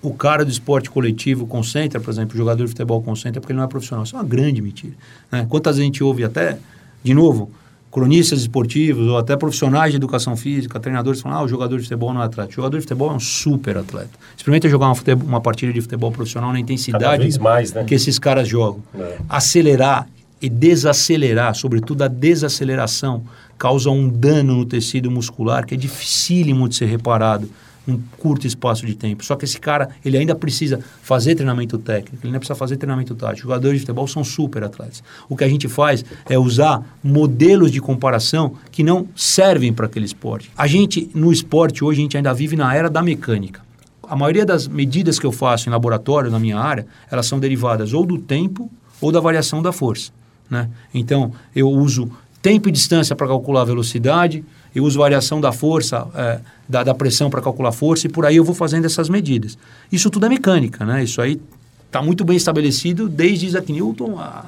[0.00, 3.58] o cara do esporte coletivo concentra, por exemplo, o jogador de futebol concentra porque ele
[3.58, 4.04] não é profissional.
[4.04, 4.94] Isso é uma grande mentira.
[5.30, 5.46] Né?
[5.48, 6.58] Quantas vezes a gente ouve até,
[7.02, 7.50] de novo,
[7.90, 12.12] cronistas esportivos ou até profissionais de educação física, treinadores falam, ah, o jogador de futebol
[12.12, 12.50] não é atleta.
[12.50, 14.10] O jogador de futebol é um super atleta.
[14.36, 17.84] Experimenta jogar uma, futebol, uma partida de futebol profissional na intensidade mais, né?
[17.84, 18.82] que esses caras jogam.
[18.94, 19.18] É.
[19.28, 20.06] Acelerar
[20.40, 23.24] e desacelerar, sobretudo a desaceleração,
[23.56, 27.48] causa um dano no tecido muscular que é dificílimo de ser reparado
[27.88, 29.24] num curto espaço de tempo.
[29.24, 33.14] Só que esse cara, ele ainda precisa fazer treinamento técnico, ele ainda precisa fazer treinamento
[33.14, 33.48] tático.
[33.48, 35.02] Jogadores de futebol são super atletas.
[35.28, 40.04] O que a gente faz é usar modelos de comparação que não servem para aquele
[40.04, 40.50] esporte.
[40.56, 43.62] A gente, no esporte, hoje, a gente ainda vive na era da mecânica.
[44.02, 47.94] A maioria das medidas que eu faço em laboratório, na minha área, elas são derivadas
[47.94, 48.70] ou do tempo
[49.00, 50.17] ou da variação da força.
[50.50, 50.68] Né?
[50.92, 54.44] Então, eu uso tempo e distância para calcular a velocidade,
[54.74, 58.24] eu uso variação da força, é, da, da pressão para calcular a força, e por
[58.24, 59.58] aí eu vou fazendo essas medidas.
[59.90, 61.02] Isso tudo é mecânica, né?
[61.02, 61.40] Isso aí
[61.86, 64.44] está muito bem estabelecido desde Isaac Newton há,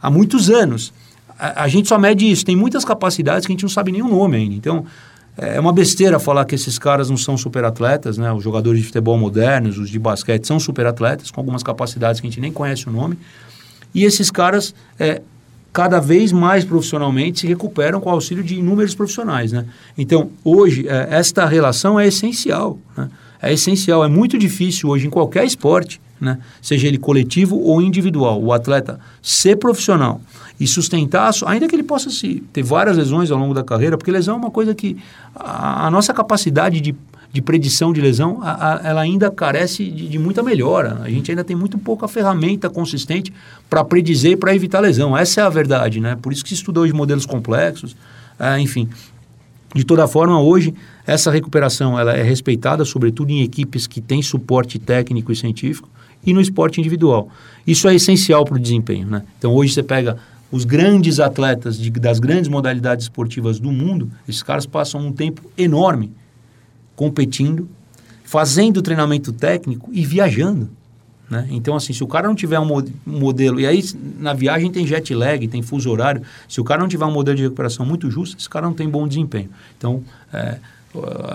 [0.00, 0.92] há muitos anos.
[1.38, 4.02] A, a gente só mede isso, tem muitas capacidades que a gente não sabe nem
[4.02, 4.54] o nome ainda.
[4.54, 4.86] Então,
[5.36, 8.30] é uma besteira falar que esses caras não são superatletas, né?
[8.32, 12.30] Os jogadores de futebol modernos, os de basquete, são superatletas, com algumas capacidades que a
[12.30, 13.18] gente nem conhece o nome.
[13.94, 15.22] E esses caras, é,
[15.72, 19.64] cada vez mais profissionalmente, se recuperam com o auxílio de inúmeros profissionais, né?
[19.96, 23.08] Então, hoje, é, esta relação é essencial, né?
[23.40, 26.38] É essencial, é muito difícil hoje em qualquer esporte, né?
[26.60, 30.20] Seja ele coletivo ou individual, o atleta ser profissional
[30.60, 34.12] e sustentar, ainda que ele possa se, ter várias lesões ao longo da carreira, porque
[34.12, 34.96] lesão é uma coisa que
[35.34, 36.94] a, a nossa capacidade de,
[37.32, 40.98] de predição de lesão, a- a- ela ainda carece de, de muita melhora.
[41.02, 43.32] A gente ainda tem muito pouca ferramenta consistente
[43.70, 45.16] para predizer e para evitar lesão.
[45.16, 46.16] Essa é a verdade, né?
[46.20, 47.96] Por isso que se estuda hoje modelos complexos,
[48.38, 48.86] ah, enfim.
[49.74, 50.74] De toda forma, hoje,
[51.06, 55.88] essa recuperação ela é respeitada, sobretudo em equipes que têm suporte técnico e científico
[56.26, 57.30] e no esporte individual.
[57.66, 59.06] Isso é essencial para o desempenho.
[59.08, 59.22] Né?
[59.38, 60.18] Então, hoje você pega
[60.50, 65.40] os grandes atletas de, das grandes modalidades esportivas do mundo, esses caras passam um tempo
[65.56, 66.12] enorme
[66.96, 67.68] competindo,
[68.24, 70.70] fazendo treinamento técnico e viajando.
[71.30, 71.46] Né?
[71.50, 73.82] Então, assim, se o cara não tiver um, mo- modelo, e aí
[74.18, 77.36] na viagem tem jet lag, tem fuso horário, se o cara não tiver um modelo
[77.36, 79.48] de recuperação muito justo, esse cara não tem bom desempenho.
[79.78, 80.58] Então, é,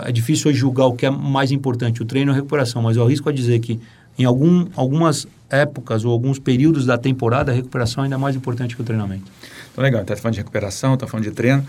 [0.06, 3.04] é difícil julgar o que é mais importante, o treino ou a recuperação, mas eu
[3.04, 3.80] arrisco a dizer que
[4.20, 8.76] em algum, algumas épocas ou alguns períodos da temporada, a recuperação ainda é mais importante
[8.76, 9.32] que o treinamento.
[9.78, 10.02] Então, legal.
[10.02, 11.64] Está falando de recuperação, está falando de treino.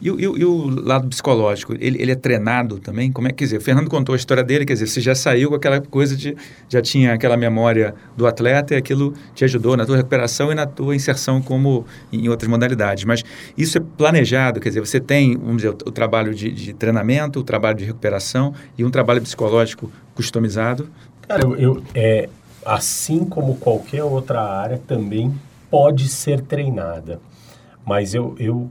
[0.00, 3.12] E, e e o lado psicológico, ele, ele é treinado também?
[3.12, 5.14] Como é que, quer dizer, o Fernando contou a história dele, quer dizer, você já
[5.14, 6.36] saiu com aquela coisa de,
[6.68, 10.66] já tinha aquela memória do atleta e aquilo te ajudou na tua recuperação e na
[10.66, 13.04] tua inserção como em outras modalidades.
[13.04, 13.22] Mas
[13.56, 17.38] isso é planejado, quer dizer, você tem, vamos dizer, o, o trabalho de, de treinamento,
[17.38, 20.88] o trabalho de recuperação e um trabalho psicológico customizado.
[21.28, 22.28] Cara, eu, eu- é,
[22.66, 25.32] assim como qualquer outra área, também
[25.70, 27.20] pode ser treinada.
[27.84, 28.68] Mas eu, eu,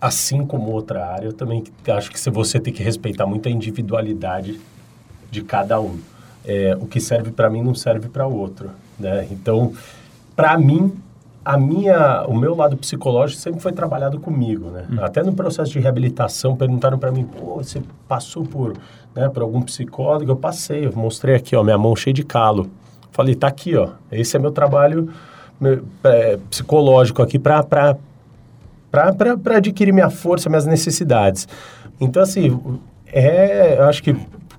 [0.00, 3.50] assim como outra área, eu também acho que se você tem que respeitar muito a
[3.50, 4.60] individualidade
[5.30, 5.98] de cada um.
[6.44, 9.26] É, o que serve para mim não serve para o outro, né?
[9.32, 9.72] Então,
[10.36, 10.92] para mim,
[11.44, 14.86] a minha, o meu lado psicológico sempre foi trabalhado comigo, né?
[15.00, 18.76] Até no processo de reabilitação perguntaram para mim, pô, você passou por,
[19.14, 20.30] né, por algum psicólogo?
[20.30, 22.70] Eu passei, eu mostrei aqui, ó, minha mão cheia de calo.
[23.10, 23.90] Falei, tá aqui, ó.
[24.10, 25.08] Esse é meu trabalho
[25.60, 27.96] meu, é, psicológico aqui para
[29.16, 31.46] para adquirir minha força, minhas necessidades.
[32.00, 32.58] Então, assim,
[33.06, 34.14] é, eu acho que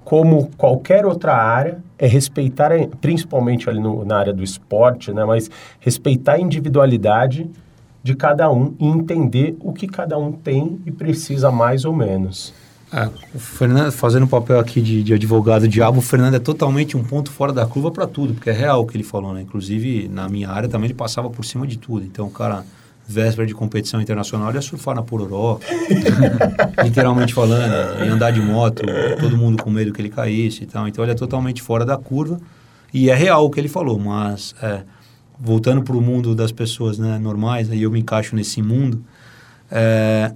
[0.08, 2.72] como qualquer outra área, é respeitar,
[3.02, 5.50] principalmente ali no, na área do esporte, né, mas
[5.82, 7.50] respeitar a individualidade
[8.02, 12.54] de cada um e entender o que cada um tem e precisa mais ou menos.
[12.94, 17.04] É, Fernando, fazendo o papel aqui de, de advogado diabo, o Fernando é totalmente um
[17.04, 19.42] ponto fora da curva para tudo, porque é real o que ele falou, né?
[19.42, 22.06] Inclusive, na minha área também ele passava por cima de tudo.
[22.06, 22.64] Então, o cara
[23.08, 25.60] véspera de competição internacional, ia surfar na Pororó,
[26.84, 28.84] literalmente falando, ia andar de moto,
[29.20, 30.88] todo mundo com medo que ele caísse e tal.
[30.88, 32.40] Então ele é totalmente fora da curva
[32.94, 34.82] e é real o que ele falou, mas é,
[35.40, 39.02] voltando para o mundo das pessoas né, normais, aí eu me encaixo nesse mundo,
[39.72, 40.34] é,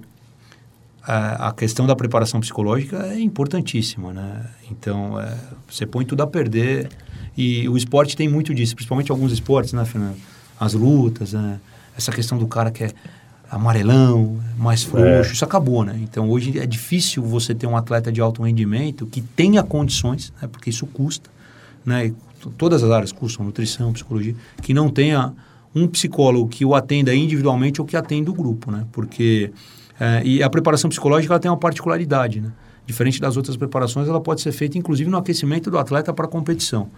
[1.04, 4.46] a questão da preparação psicológica é importantíssima, né?
[4.70, 5.36] Então, é,
[5.68, 6.88] você põe tudo a perder
[7.36, 10.16] e o esporte tem muito disso, principalmente alguns esportes, né, Fernando?
[10.60, 11.58] As lutas, né?
[11.96, 12.90] Essa questão do cara que é
[13.50, 15.32] amarelão, mais frouxo, é.
[15.34, 15.98] isso acabou, né?
[16.02, 20.48] Então hoje é difícil você ter um atleta de alto rendimento que tenha condições, né?
[20.50, 21.28] porque isso custa,
[21.84, 22.06] né?
[22.06, 22.14] E
[22.56, 25.34] todas as áreas custam, nutrição, psicologia, que não tenha
[25.74, 28.86] um psicólogo que o atenda individualmente ou que atenda o grupo, né?
[28.90, 29.52] Porque
[30.00, 32.50] é, e a preparação psicológica ela tem uma particularidade, né?
[32.86, 36.28] Diferente das outras preparações, ela pode ser feita inclusive no aquecimento do atleta para a
[36.28, 36.88] competição.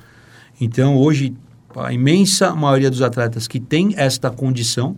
[0.60, 1.34] Então hoje
[1.76, 4.96] a imensa maioria dos atletas que tem esta condição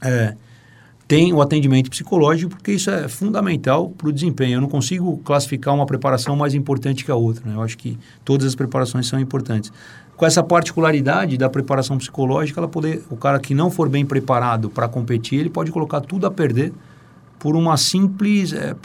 [0.00, 0.34] é,
[1.10, 4.58] tem o atendimento psicológico, porque isso é fundamental para o desempenho.
[4.58, 7.44] Eu não consigo classificar uma preparação mais importante que a outra.
[7.44, 7.56] Né?
[7.56, 9.72] Eu acho que todas as preparações são importantes.
[10.16, 14.70] Com essa particularidade da preparação psicológica, ela poder, o cara que não for bem preparado
[14.70, 16.72] para competir, ele pode colocar tudo a perder
[17.40, 18.76] por uma simples, é,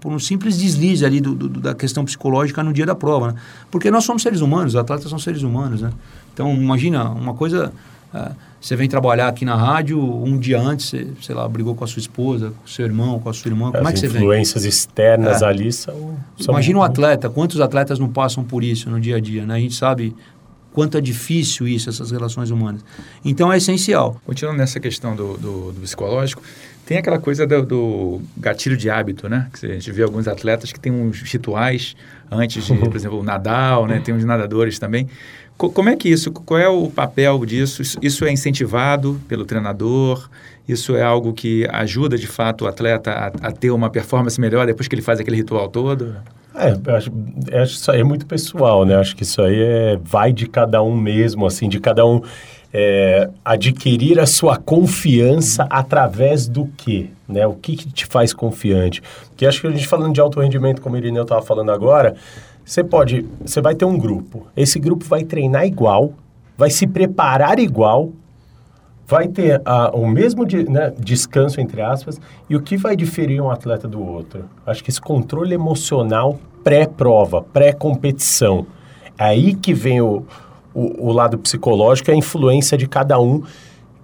[0.00, 3.32] por um simples deslize ali do, do, da questão psicológica no dia da prova.
[3.32, 3.34] Né?
[3.70, 5.82] Porque nós somos seres humanos, os atletas são seres humanos.
[5.82, 5.90] Né?
[6.32, 7.72] Então, imagina, uma coisa...
[8.14, 11.84] Uh, você vem trabalhar aqui na rádio, um dia antes, você, sei lá, brigou com
[11.84, 13.66] a sua esposa, com o seu irmão, com a sua irmã.
[13.66, 14.16] As Como é que você vem?
[14.16, 15.44] As influências externas é.
[15.44, 16.54] ali são, são...
[16.54, 19.56] Imagina um atleta, quantos atletas não passam por isso no dia a dia, né?
[19.56, 20.16] A gente sabe
[20.72, 22.82] quanto é difícil isso, essas relações humanas.
[23.22, 24.18] Então, é essencial.
[24.24, 26.40] Continuando nessa questão do, do, do psicológico,
[26.86, 29.48] tem aquela coisa do, do, gatilho de hábito, né?
[29.58, 31.96] Que a gente vê alguns atletas que têm uns rituais
[32.30, 34.00] antes de, por exemplo, o Nadal, né?
[34.04, 35.08] Tem uns nadadores também
[35.56, 37.82] como é que isso, qual é o papel disso?
[38.02, 40.28] Isso é incentivado pelo treinador?
[40.68, 44.66] Isso é algo que ajuda de fato o atleta a, a ter uma performance melhor
[44.66, 46.16] depois que ele faz aquele ritual todo?
[46.56, 47.12] É, eu acho,
[47.50, 48.96] eu acho que isso aí é muito pessoal, né?
[48.96, 52.20] Acho que isso aí é, vai de cada um mesmo, assim, de cada um
[52.76, 57.10] é, adquirir a sua confiança através do quê?
[57.28, 57.46] Né?
[57.46, 59.00] O que, que te faz confiante?
[59.28, 62.16] Porque acho que a gente falando de alto rendimento, como o Irineu estava falando agora,
[62.64, 64.48] você pode, você vai ter um grupo.
[64.56, 66.14] Esse grupo vai treinar igual,
[66.58, 68.10] vai se preparar igual,
[69.06, 72.20] vai ter uh, o mesmo de, né, descanso entre aspas.
[72.50, 74.46] E o que vai diferir um atleta do outro?
[74.66, 78.66] Acho que esse controle emocional pré-prova, pré-competição.
[79.16, 80.26] É aí que vem o,
[80.74, 83.42] o, o lado psicológico, a influência de cada um,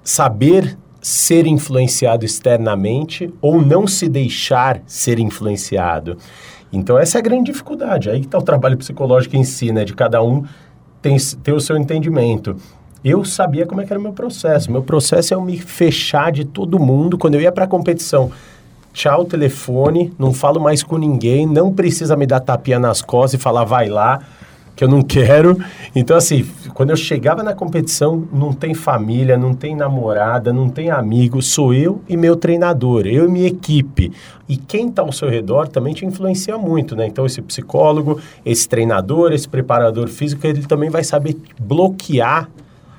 [0.02, 6.16] saber ser influenciado externamente ou não se deixar ser influenciado.
[6.72, 8.10] Então, essa é a grande dificuldade.
[8.10, 9.84] Aí está o trabalho psicológico em si, né?
[9.84, 10.44] De cada um
[11.02, 12.56] tem, ter o seu entendimento.
[13.02, 14.70] Eu sabia como é que era o meu processo.
[14.70, 17.16] Meu processo é eu me fechar de todo mundo.
[17.18, 18.30] Quando eu ia para a competição,
[18.92, 23.42] tchau telefone, não falo mais com ninguém, não precisa me dar tapinha nas costas e
[23.42, 24.20] falar vai lá
[24.80, 25.62] que eu não quero.
[25.94, 30.88] Então, assim, quando eu chegava na competição, não tem família, não tem namorada, não tem
[30.88, 34.10] amigo, sou eu e meu treinador, eu e minha equipe.
[34.48, 37.06] E quem está ao seu redor também te influencia muito, né?
[37.06, 42.48] Então, esse psicólogo, esse treinador, esse preparador físico, ele também vai saber bloquear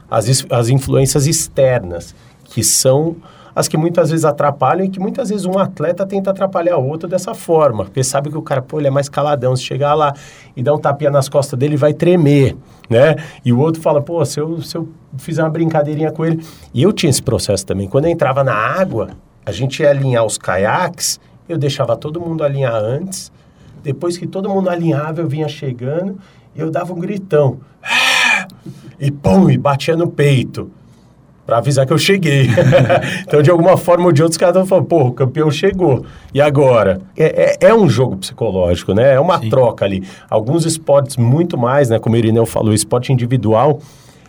[0.08, 2.14] as, as influências externas,
[2.44, 3.16] que são
[3.56, 7.08] as que muitas vezes atrapalham e que muitas vezes um atleta tenta atrapalhar o outro
[7.08, 10.14] dessa forma, porque sabe que o cara, pô, ele é mais caladão, se chegar lá
[10.56, 12.56] e dar um tapinha nas costas dele, vai tremer,
[12.90, 13.16] né?
[13.44, 14.88] E o outro fala, pô, se eu, se eu
[15.18, 16.44] fizer uma brincadeirinha com ele...
[16.74, 17.88] E eu tinha esse processo também.
[17.88, 19.10] Quando eu entrava na água,
[19.46, 23.32] a gente ia alinhar os caiaques, eu deixava todo mundo alinhar antes,
[23.84, 26.18] depois que todo mundo alinhava, eu vinha chegando
[26.56, 27.60] eu dava um gritão.
[29.00, 30.70] E pum, e batia no peito
[31.52, 32.48] para avisar que eu cheguei.
[33.28, 36.06] então, de alguma forma ou de outra, os caras estão falando, pô, o campeão chegou.
[36.34, 37.02] E agora?
[37.18, 39.16] É, é, é um jogo psicológico, né?
[39.16, 39.50] É uma Sim.
[39.50, 40.02] troca ali.
[40.30, 42.00] Alguns esportes muito mais, né?
[42.00, 43.82] Como o Irineu falou, esporte individual,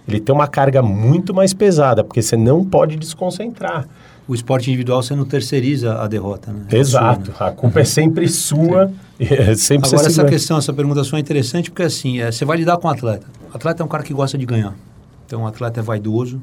[0.08, 3.86] ele tem uma carga muito mais pesada, porque você não pode desconcentrar.
[4.26, 6.64] O esporte individual você não terceiriza a derrota, né?
[6.72, 7.26] É Exato.
[7.26, 7.52] Sua, né?
[7.52, 8.90] A culpa é sempre sua.
[9.22, 12.56] É sempre Agora, essa questão, essa pergunta sua é interessante, porque assim, é, você vai
[12.56, 13.24] lidar com o atleta.
[13.54, 14.74] atleta é um cara que gosta de ganhar.
[15.24, 16.42] Então, o atleta é vaidoso,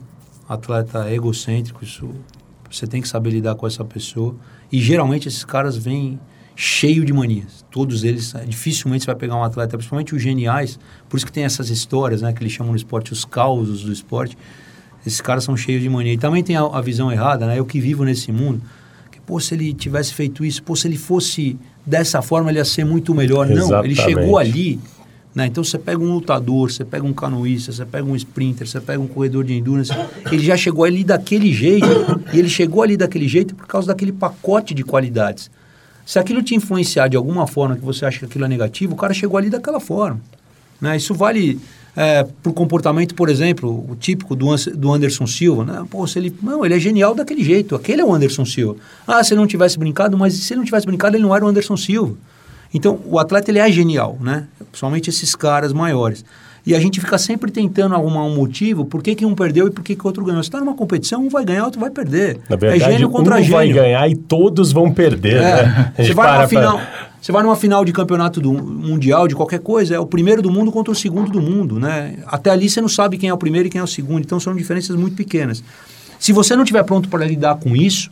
[0.49, 2.09] atleta egocêntrico, isso
[2.69, 4.35] você tem que saber lidar com essa pessoa.
[4.71, 6.19] E geralmente esses caras vêm
[6.55, 7.65] cheio de manias.
[7.71, 10.77] Todos eles, é, dificilmente você vai pegar um atleta, principalmente os geniais,
[11.07, 13.93] por isso que tem essas histórias, né, que eles chamam no esporte os causos do
[13.93, 14.37] esporte.
[15.05, 16.13] Esses caras são cheios de mania.
[16.13, 17.57] E também tem a, a visão errada, né?
[17.57, 18.61] Eu que vivo nesse mundo,
[19.09, 22.65] que pô, se ele tivesse feito isso, pô, se ele fosse dessa forma, ele ia
[22.65, 23.47] ser muito melhor.
[23.47, 24.01] Não, ele Exatamente.
[24.01, 24.79] chegou ali,
[25.33, 25.45] né?
[25.45, 28.99] Então você pega um lutador, você pega um canoísta, você pega um sprinter, você pega
[28.99, 29.91] um corredor de endurance,
[30.31, 31.87] ele já chegou ali daquele jeito,
[32.33, 35.51] e ele chegou ali daquele jeito por causa daquele pacote de qualidades.
[36.05, 38.97] Se aquilo te influenciar de alguma forma que você acha que aquilo é negativo, o
[38.97, 40.19] cara chegou ali daquela forma.
[40.81, 40.97] Né?
[40.97, 41.59] Isso vale
[41.95, 45.63] é, para o comportamento, por exemplo, o típico do, do Anderson Silva.
[45.63, 45.85] Né?
[45.89, 47.75] Pô, se ele, não, ele é genial daquele jeito.
[47.75, 48.77] Aquele é o Anderson Silva.
[49.05, 51.45] Ah, se ele não tivesse brincado, mas se ele não tivesse brincado, ele não era
[51.45, 52.15] o Anderson Silva.
[52.73, 54.45] Então, o atleta ele é genial, né?
[54.71, 56.23] Principalmente esses caras maiores.
[56.65, 59.71] E a gente fica sempre tentando arrumar um motivo por que, que um perdeu e
[59.71, 60.43] por que, que o outro ganhou.
[60.43, 62.39] Se está numa competição, um vai ganhar, outro vai perder.
[62.49, 63.73] Na verdade, é gênio um contra vai gênio.
[63.73, 65.93] ganhar e todos vão perder, É, né?
[65.97, 66.81] Você vai, numa para final,
[67.19, 70.51] você vai numa final de campeonato do, mundial, de qualquer coisa, é o primeiro do
[70.51, 72.17] mundo contra o segundo do mundo, né?
[72.27, 74.39] Até ali você não sabe quem é o primeiro e quem é o segundo, então
[74.39, 75.63] são diferenças muito pequenas.
[76.19, 78.11] Se você não estiver pronto para lidar com isso,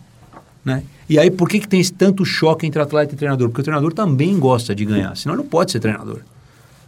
[0.67, 0.83] né?
[1.09, 3.47] E aí por que, que tem esse tanto choque entre atleta e treinador?
[3.47, 6.19] Porque o treinador também gosta de ganhar, senão ele não pode ser treinador.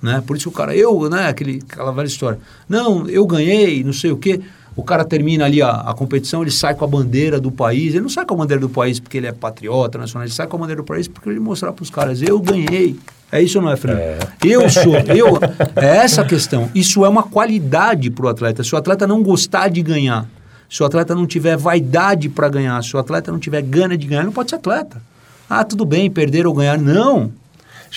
[0.01, 0.21] Né?
[0.27, 2.37] Por isso o cara, eu, né, aquele, aquela velha história.
[2.67, 4.41] Não, eu ganhei, não sei o quê.
[4.75, 7.93] O cara termina ali a, a competição, ele sai com a bandeira do país.
[7.93, 10.25] Ele não sai com a bandeira do país porque ele é patriota, nacional.
[10.25, 12.97] Ele sai com a bandeira do país porque ele mostrar para os caras, eu ganhei.
[13.31, 14.27] É isso ou não é, Fernando?
[14.45, 15.39] Eu sou, eu.
[15.75, 16.69] É essa a questão.
[16.75, 18.63] Isso é uma qualidade para o atleta.
[18.63, 20.27] Se o atleta não gostar de ganhar,
[20.69, 24.05] se o atleta não tiver vaidade para ganhar, se o atleta não tiver gana de
[24.07, 25.01] ganhar, não pode ser atleta.
[25.49, 26.77] Ah, tudo bem, perder ou ganhar.
[26.77, 27.31] Não.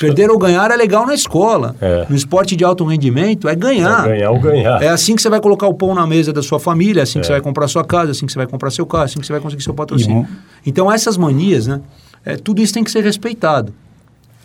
[0.01, 1.77] Perder ou ganhar é legal na escola.
[1.79, 2.07] É.
[2.09, 4.05] No esporte de alto rendimento é ganhar.
[4.09, 4.83] Ganhar ou ganhar.
[4.83, 7.21] É assim que você vai colocar o pão na mesa da sua família, é assim
[7.21, 9.05] que você vai comprar sua casa, é assim que você vai comprar seu carro, é
[9.05, 10.27] assim que você vai conseguir seu patrocínio.
[10.65, 11.79] E- Então, essas manias, né?
[12.25, 13.75] é, tudo isso tem que ser respeitado.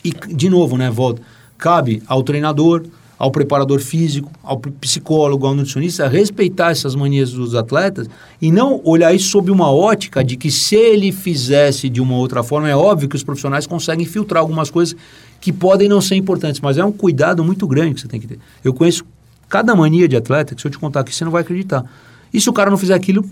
[0.03, 1.21] E, de novo, né, volta,
[1.57, 2.83] cabe ao treinador,
[3.17, 8.07] ao preparador físico, ao psicólogo, ao nutricionista, respeitar essas manias dos atletas
[8.41, 12.43] e não olhar isso sob uma ótica de que se ele fizesse de uma outra
[12.43, 14.95] forma, é óbvio que os profissionais conseguem filtrar algumas coisas
[15.41, 18.27] que podem não ser importantes, mas é um cuidado muito grande que você tem que
[18.27, 18.39] ter.
[18.63, 19.03] Eu conheço
[19.49, 21.85] cada mania de atleta que se eu te contar aqui, você não vai acreditar.
[22.33, 23.27] E se o cara não fizer aquilo,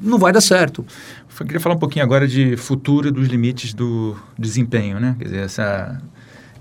[0.00, 0.84] não vai dar certo.
[1.38, 5.16] Eu queria falar um pouquinho agora de futuro dos limites do desempenho, né?
[5.18, 6.00] Quer dizer, essa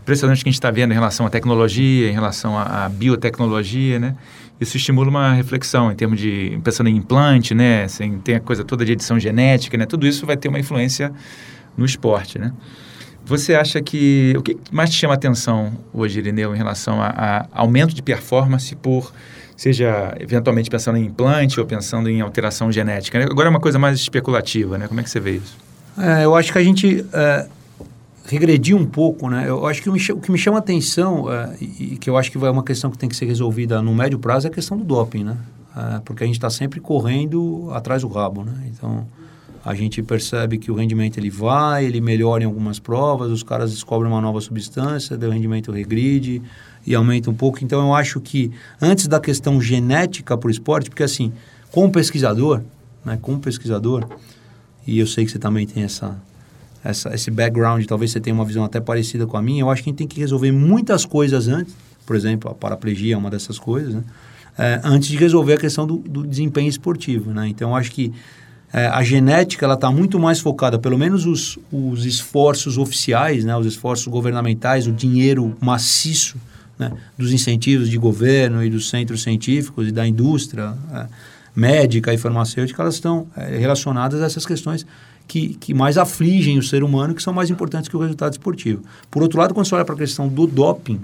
[0.04, 4.00] impressionante que a gente está vendo em relação à tecnologia, em relação à, à biotecnologia,
[4.00, 4.16] né?
[4.60, 7.86] Isso estimula uma reflexão em termos de pensando em implante, né?
[7.86, 9.86] Assim, tem a coisa toda de edição genética, né?
[9.86, 11.12] Tudo isso vai ter uma influência
[11.76, 12.52] no esporte, né?
[13.26, 17.08] Você acha que o que mais te chama a atenção hoje, Irineu, em relação a,
[17.08, 19.14] a aumento de performance por
[19.56, 23.20] seja eventualmente pensando em implante ou pensando em alteração genética?
[23.20, 23.26] né?
[23.26, 24.88] Agora é uma coisa mais especulativa, né?
[24.90, 25.56] Como é que você vê isso?
[25.98, 27.48] É, eu acho que a gente é,
[28.34, 29.48] regrediu um pouco, né?
[29.48, 32.50] Eu acho que o, que me chama atenção é, e, que eu acho que vai
[32.50, 35.24] uma questão que tem que ser resolvida no médio prazo é a questão do doping,
[35.24, 35.38] né?
[35.76, 38.54] É, porque a gente está sempre correndo atrás do rabo, né?
[38.68, 39.06] Então
[39.64, 43.72] a gente percebe que o rendimento ele vai, ele melhora em algumas provas, os caras
[43.72, 46.42] descobrem uma nova substância, o rendimento regride
[46.86, 47.64] e aumenta um pouco.
[47.64, 51.32] Então eu acho que antes da questão genética para o esporte, porque assim,
[51.72, 52.62] como pesquisador,
[53.06, 53.18] né?
[53.22, 54.08] Como pesquisador
[54.86, 56.18] e eu sei que você também tem essa,
[56.84, 59.82] essa, esse background, talvez você tenha uma visão até parecida com a minha, eu acho
[59.82, 61.74] que a gente tem que resolver muitas coisas antes,
[62.06, 64.04] por exemplo, a paraplegia é uma dessas coisas, né?
[64.56, 67.48] É, antes de resolver a questão do, do desempenho esportivo, né?
[67.48, 68.14] Então, acho que
[68.72, 73.56] é, a genética, ela está muito mais focada, pelo menos os, os esforços oficiais, né?
[73.56, 76.38] Os esforços governamentais, o dinheiro maciço,
[76.78, 76.92] né?
[77.18, 81.06] dos incentivos de governo e dos centros científicos e da indústria é,
[81.56, 84.86] médica e farmacêutica, elas estão é, relacionadas a essas questões
[85.28, 88.84] que, que mais afligem o ser humano, que são mais importantes que o resultado esportivo.
[89.10, 91.00] Por outro lado, quando você olha para a questão do doping,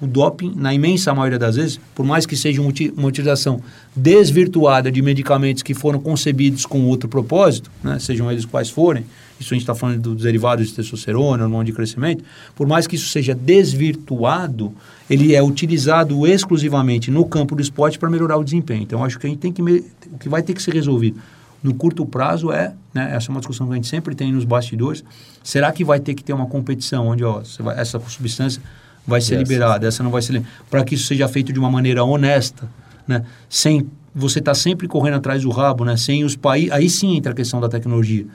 [0.00, 3.60] o doping, na imensa maioria das vezes, por mais que seja uma uti- uma utilização
[3.94, 9.04] desvirtuada de medicamentos que foram concebidos com outro propósito, né, sejam eles quais forem,
[9.38, 12.96] isso a gente está falando dos derivados de testosterona, hormônio de crescimento, por mais que
[12.96, 14.72] isso seja desvirtuado,
[15.08, 18.82] ele é utilizado exclusivamente no campo do esporte para melhorar o desempenho.
[18.82, 21.20] Então, acho que a gente tem que o que vai ter que ser resolvido
[21.62, 24.44] no curto prazo é, né, essa é uma discussão que a gente sempre tem nos
[24.44, 25.04] bastidores,
[25.42, 28.60] será que vai ter que ter uma competição onde ó, vai- essa substância
[29.06, 32.02] vai ser liberada, essa não vai ser para que isso seja feito de uma maneira
[32.04, 32.68] honesta,
[33.06, 37.16] né, sem você estar sempre correndo atrás do rabo, né, sem os países, aí sim
[37.16, 38.26] entra a questão da tecnologia,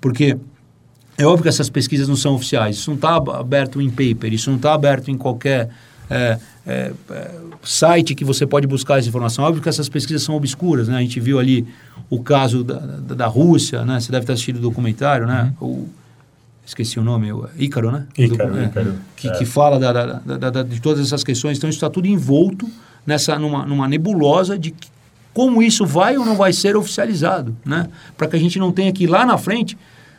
[0.00, 0.36] porque
[1.16, 4.50] é óbvio que essas pesquisas não são oficiais, isso não está aberto em paper, isso
[4.50, 5.68] não está aberto em qualquer
[6.12, 7.30] é, é, é,
[7.62, 9.44] site que você pode buscar essa informação.
[9.44, 10.96] Óbvio que essas pesquisas são obscuras, né?
[10.98, 11.66] A gente viu ali
[12.10, 13.98] o caso da, da, da Rússia, né?
[14.00, 15.52] Você deve ter assistido o documentário, né?
[15.60, 15.68] Uhum.
[15.68, 15.88] O,
[16.66, 18.06] esqueci o nome, o Ícaro, né?
[18.16, 19.32] Ícaro, Do- é, Ícaro, Que, é.
[19.32, 21.58] que fala da- da- da- da- de todas essas questões.
[21.58, 22.68] Então, isso está tudo envolto
[23.06, 24.88] nessa, numa, numa nebulosa de que-
[25.34, 27.88] como isso vai ou não vai ser oficializado, né?
[28.16, 29.76] Para que a gente não tenha que ir lá na frente,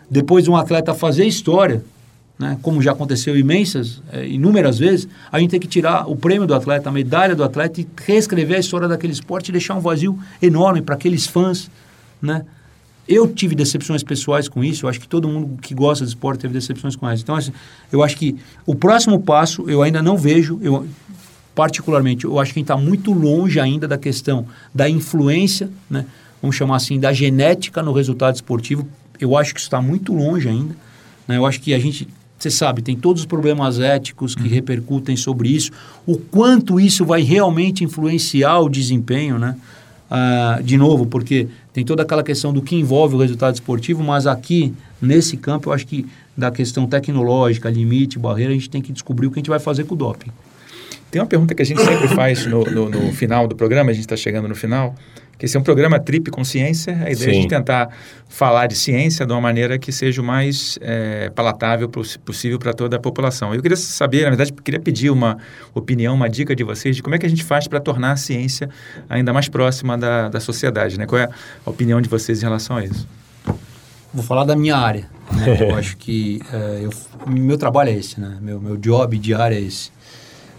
[0.10, 1.84] depois de um atleta fazer história,
[2.44, 2.58] né?
[2.62, 6.54] como já aconteceu imensas, eh, inúmeras vezes, a gente tem que tirar o prêmio do
[6.54, 10.20] atleta, a medalha do atleta e reescrever a história daquele esporte e deixar um vazio
[10.42, 11.72] enorme para aqueles fãs,
[12.22, 12.44] né?
[13.08, 16.40] Eu tive decepções pessoais com isso, eu acho que todo mundo que gosta de esporte
[16.42, 17.24] teve decepções com isso.
[17.24, 17.52] Então, assim,
[17.92, 18.36] eu acho que
[18.66, 20.86] o próximo passo eu ainda não vejo, eu
[21.56, 26.06] particularmente, eu acho que a gente está muito longe ainda da questão da influência, né?
[26.42, 28.88] vamos chamar assim, da genética no resultado esportivo.
[29.20, 30.76] Eu acho que isso está muito longe ainda.
[31.28, 31.38] né?
[31.38, 32.08] Eu acho que a gente,
[32.44, 35.72] você sabe, tem todos os problemas éticos que repercutem sobre isso,
[36.06, 39.56] o quanto isso vai realmente influenciar o desempenho, né?
[40.12, 44.28] Ah, de novo, porque tem toda aquela questão do que envolve o resultado esportivo, mas
[44.28, 44.72] aqui,
[45.02, 46.06] nesse campo, eu acho que
[46.38, 49.60] da questão tecnológica, limite, barreira, a gente tem que descobrir o que a gente vai
[49.60, 50.30] fazer com o doping.
[51.10, 53.94] Tem uma pergunta que a gente sempre faz no, no- no final do programa, a
[53.94, 54.96] gente está chegando no final,
[55.38, 57.34] que esse é um programa Trip Consciência, a ideia é a Sim.
[57.34, 57.90] gente tentar
[58.28, 62.98] falar de ciência de uma maneira que seja o mais eh, palatável possível para toda
[62.98, 63.54] a população.
[63.54, 65.38] Eu queria saber, na verdade, queria pedir uma
[65.74, 68.16] opinião, uma dica de vocês de como é que a gente faz para tornar a
[68.16, 68.70] ciência
[69.10, 71.06] ainda mais próxima da, da sociedade, né?
[71.06, 71.28] Qual é
[71.66, 73.08] a opinião de vocês em relação a isso?
[74.14, 75.10] Vou falar da minha área.
[75.32, 75.58] né?
[75.60, 76.90] Eu acho que eh, eu,
[77.28, 78.38] meu trabalho é esse, né?
[78.40, 79.92] Meu, meu job diário é esse.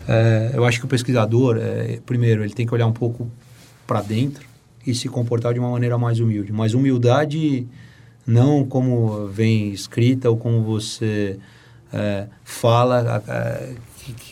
[0.09, 1.59] Eh, eu acho que o pesquisador,
[2.05, 3.31] primeiro, ele tem que olhar um pouco
[3.87, 4.54] para dentro
[4.87, 6.53] e se comportar de uma maneira mais humilde.
[6.53, 7.67] Mas humildade
[8.27, 11.39] não como vem escrita ou como você
[11.93, 13.23] eh, fala,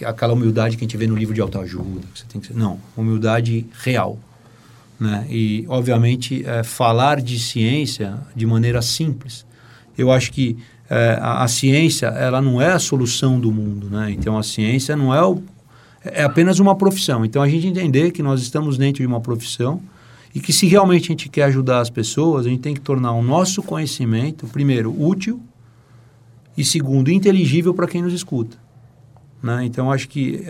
[0.05, 2.07] aquela humildade que a gente vê no livro de autoajuda.
[2.12, 4.18] Que você tem que não, humildade real
[5.03, 5.26] né?
[5.28, 9.44] E, obviamente, é, falar de ciência de maneira simples.
[9.98, 10.57] Eu acho que
[10.88, 14.12] é, a, a ciência, ela não é a solução do mundo, né?
[14.12, 15.42] Então, a ciência não é o,
[16.05, 17.24] é apenas uma profissão.
[17.24, 19.82] Então, a gente entender que nós estamos dentro de uma profissão
[20.35, 23.12] e que se realmente a gente quer ajudar as pessoas, a gente tem que tornar
[23.12, 25.41] o nosso conhecimento, primeiro, útil
[26.57, 28.57] e, segundo, inteligível para quem nos escuta.
[29.43, 29.64] Né?
[29.64, 30.45] Então, acho que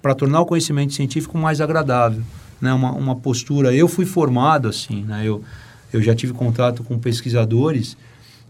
[0.00, 2.22] para tornar o conhecimento científico mais agradável,
[2.60, 2.72] né?
[2.72, 3.74] uma, uma postura.
[3.74, 5.22] Eu fui formado assim, né?
[5.24, 5.42] eu,
[5.92, 7.96] eu já tive contato com pesquisadores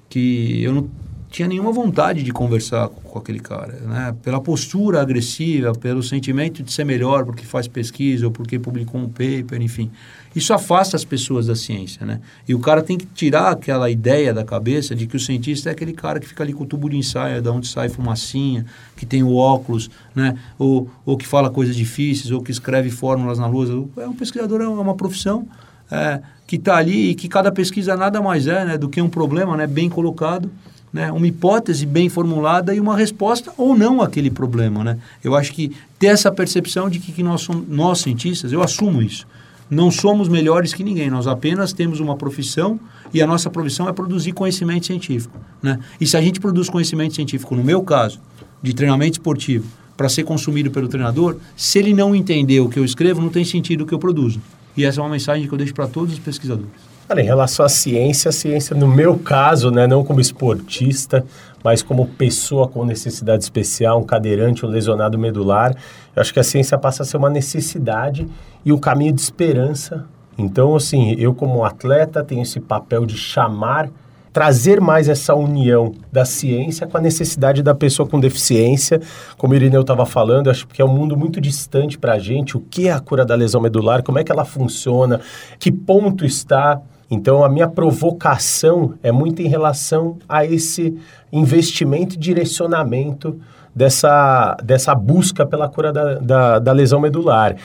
[0.09, 0.91] que eu não
[1.31, 4.16] tinha nenhuma vontade de conversar com, com aquele cara, né?
[4.22, 9.09] Pela postura agressiva, pelo sentimento de ser melhor porque faz pesquisa ou porque publicou um
[9.09, 9.91] paper, enfim.
[10.39, 12.20] Isso afasta as pessoas da ciência, né?
[12.47, 15.72] E o cara tem que tirar aquela ideia da cabeça de que o cientista é
[15.72, 18.64] aquele cara que fica ali com o tubo de ensaio, da onde sai fumacinha,
[18.97, 20.39] que tem o óculos, né?
[20.57, 23.72] Ou, ou que fala coisas difíceis, ou que escreve fórmulas na lousa.
[23.97, 25.45] É um pesquisador, é uma profissão
[25.91, 29.09] é, que está ali e que cada pesquisa nada mais é né, do que um
[29.09, 30.49] problema né, bem colocado,
[30.93, 34.84] né, uma hipótese bem formulada e uma resposta ou não àquele problema.
[34.84, 34.99] Né?
[35.24, 39.03] Eu acho que ter essa percepção de que, que nós, somos, nós, cientistas, eu assumo
[39.03, 39.26] isso,
[39.70, 42.80] não somos melhores que ninguém, nós apenas temos uma profissão
[43.12, 45.38] e a nossa profissão é produzir conhecimento científico.
[45.62, 45.78] Né?
[46.00, 48.20] E se a gente produz conhecimento científico, no meu caso,
[48.62, 49.66] de treinamento esportivo,
[49.96, 53.44] para ser consumido pelo treinador, se ele não entender o que eu escrevo, não tem
[53.44, 54.40] sentido o que eu produzo.
[54.76, 56.88] E essa é uma mensagem que eu deixo para todos os pesquisadores.
[57.11, 61.24] Olha, em relação à ciência, a ciência, no meu caso, né, não como esportista,
[61.64, 65.74] mas como pessoa com necessidade especial, um cadeirante, um lesionado medular,
[66.14, 68.28] eu acho que a ciência passa a ser uma necessidade
[68.62, 70.04] e um caminho de esperança.
[70.36, 73.88] Então, assim, eu como atleta tenho esse papel de chamar,
[74.30, 79.00] trazer mais essa união da ciência com a necessidade da pessoa com deficiência.
[79.38, 82.54] Como o Irineu estava falando, acho que é um mundo muito distante para a gente.
[82.54, 84.02] O que é a cura da lesão medular?
[84.02, 85.22] Como é que ela funciona?
[85.59, 86.82] Que ponto está?
[87.11, 90.98] Então, a minha provocação é muito em relação a esse
[91.32, 93.40] investimento e direcionamento
[93.74, 97.56] dessa, dessa busca pela cura da, da, da lesão medular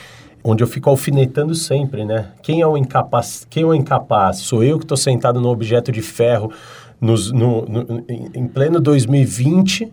[0.46, 2.26] onde eu fico alfinetando sempre, né?
[2.42, 3.46] Quem é o incapaz?
[3.48, 4.40] Quem é o incapaz?
[4.40, 6.52] Sou eu que estou sentado no objeto de ferro
[7.00, 9.90] nos, no, no, em pleno 2020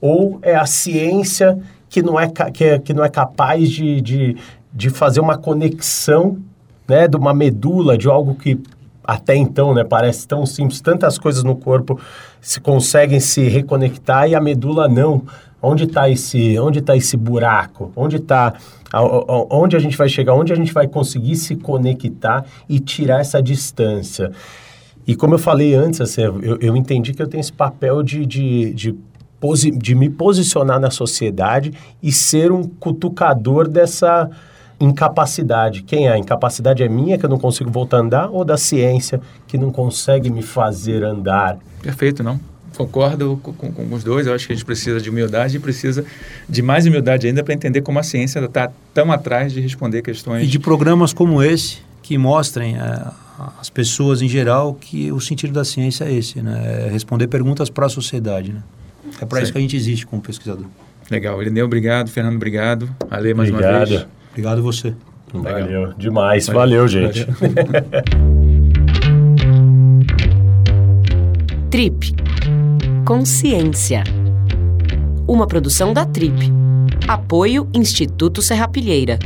[0.00, 1.56] ou é a ciência
[1.88, 4.36] que não é, que é, que não é capaz de, de,
[4.72, 6.38] de fazer uma conexão
[6.88, 8.58] né, de uma medula, de algo que
[9.04, 12.00] até então né, parece tão simples, tantas coisas no corpo
[12.40, 15.22] se conseguem se reconectar e a medula não.
[15.62, 17.90] Onde está esse, onde tá esse buraco?
[17.96, 18.52] Onde está
[19.50, 23.42] onde a gente vai chegar, onde a gente vai conseguir se conectar e tirar essa
[23.42, 24.30] distância.
[25.06, 28.24] E como eu falei antes, assim, eu, eu entendi que eu tenho esse papel de,
[28.24, 28.96] de, de
[29.78, 31.70] de me posicionar na sociedade
[32.02, 34.30] e ser um cutucador dessa
[34.80, 35.82] incapacidade.
[35.82, 36.12] Quem é?
[36.12, 39.56] A incapacidade é minha, que eu não consigo voltar a andar, ou da ciência, que
[39.56, 41.58] não consegue me fazer andar?
[41.82, 42.40] Perfeito, não?
[42.76, 44.26] Concordo com, com, com os dois.
[44.26, 46.04] Eu acho que a gente precisa de humildade e precisa
[46.48, 50.42] de mais humildade ainda para entender como a ciência está tão atrás de responder questões.
[50.42, 53.06] E de programas como esse, que mostrem é,
[53.60, 56.86] as pessoas em geral que o sentido da ciência é esse, né?
[56.86, 58.62] É responder perguntas para a sociedade, né?
[59.20, 60.66] É para isso que a gente existe como pesquisador.
[61.10, 61.40] Legal.
[61.40, 62.08] Elineu, obrigado.
[62.08, 62.88] Fernando, obrigado.
[63.10, 63.76] Ale, mais Obrigado.
[63.76, 64.06] uma vez.
[64.34, 64.92] Obrigado você.
[65.32, 66.48] Valeu, demais.
[66.48, 67.24] Valeu, gente.
[71.70, 72.16] Trip.
[73.06, 74.02] Consciência.
[75.28, 76.52] Uma produção da Trip.
[77.06, 79.20] Apoio Instituto Serrapilheira.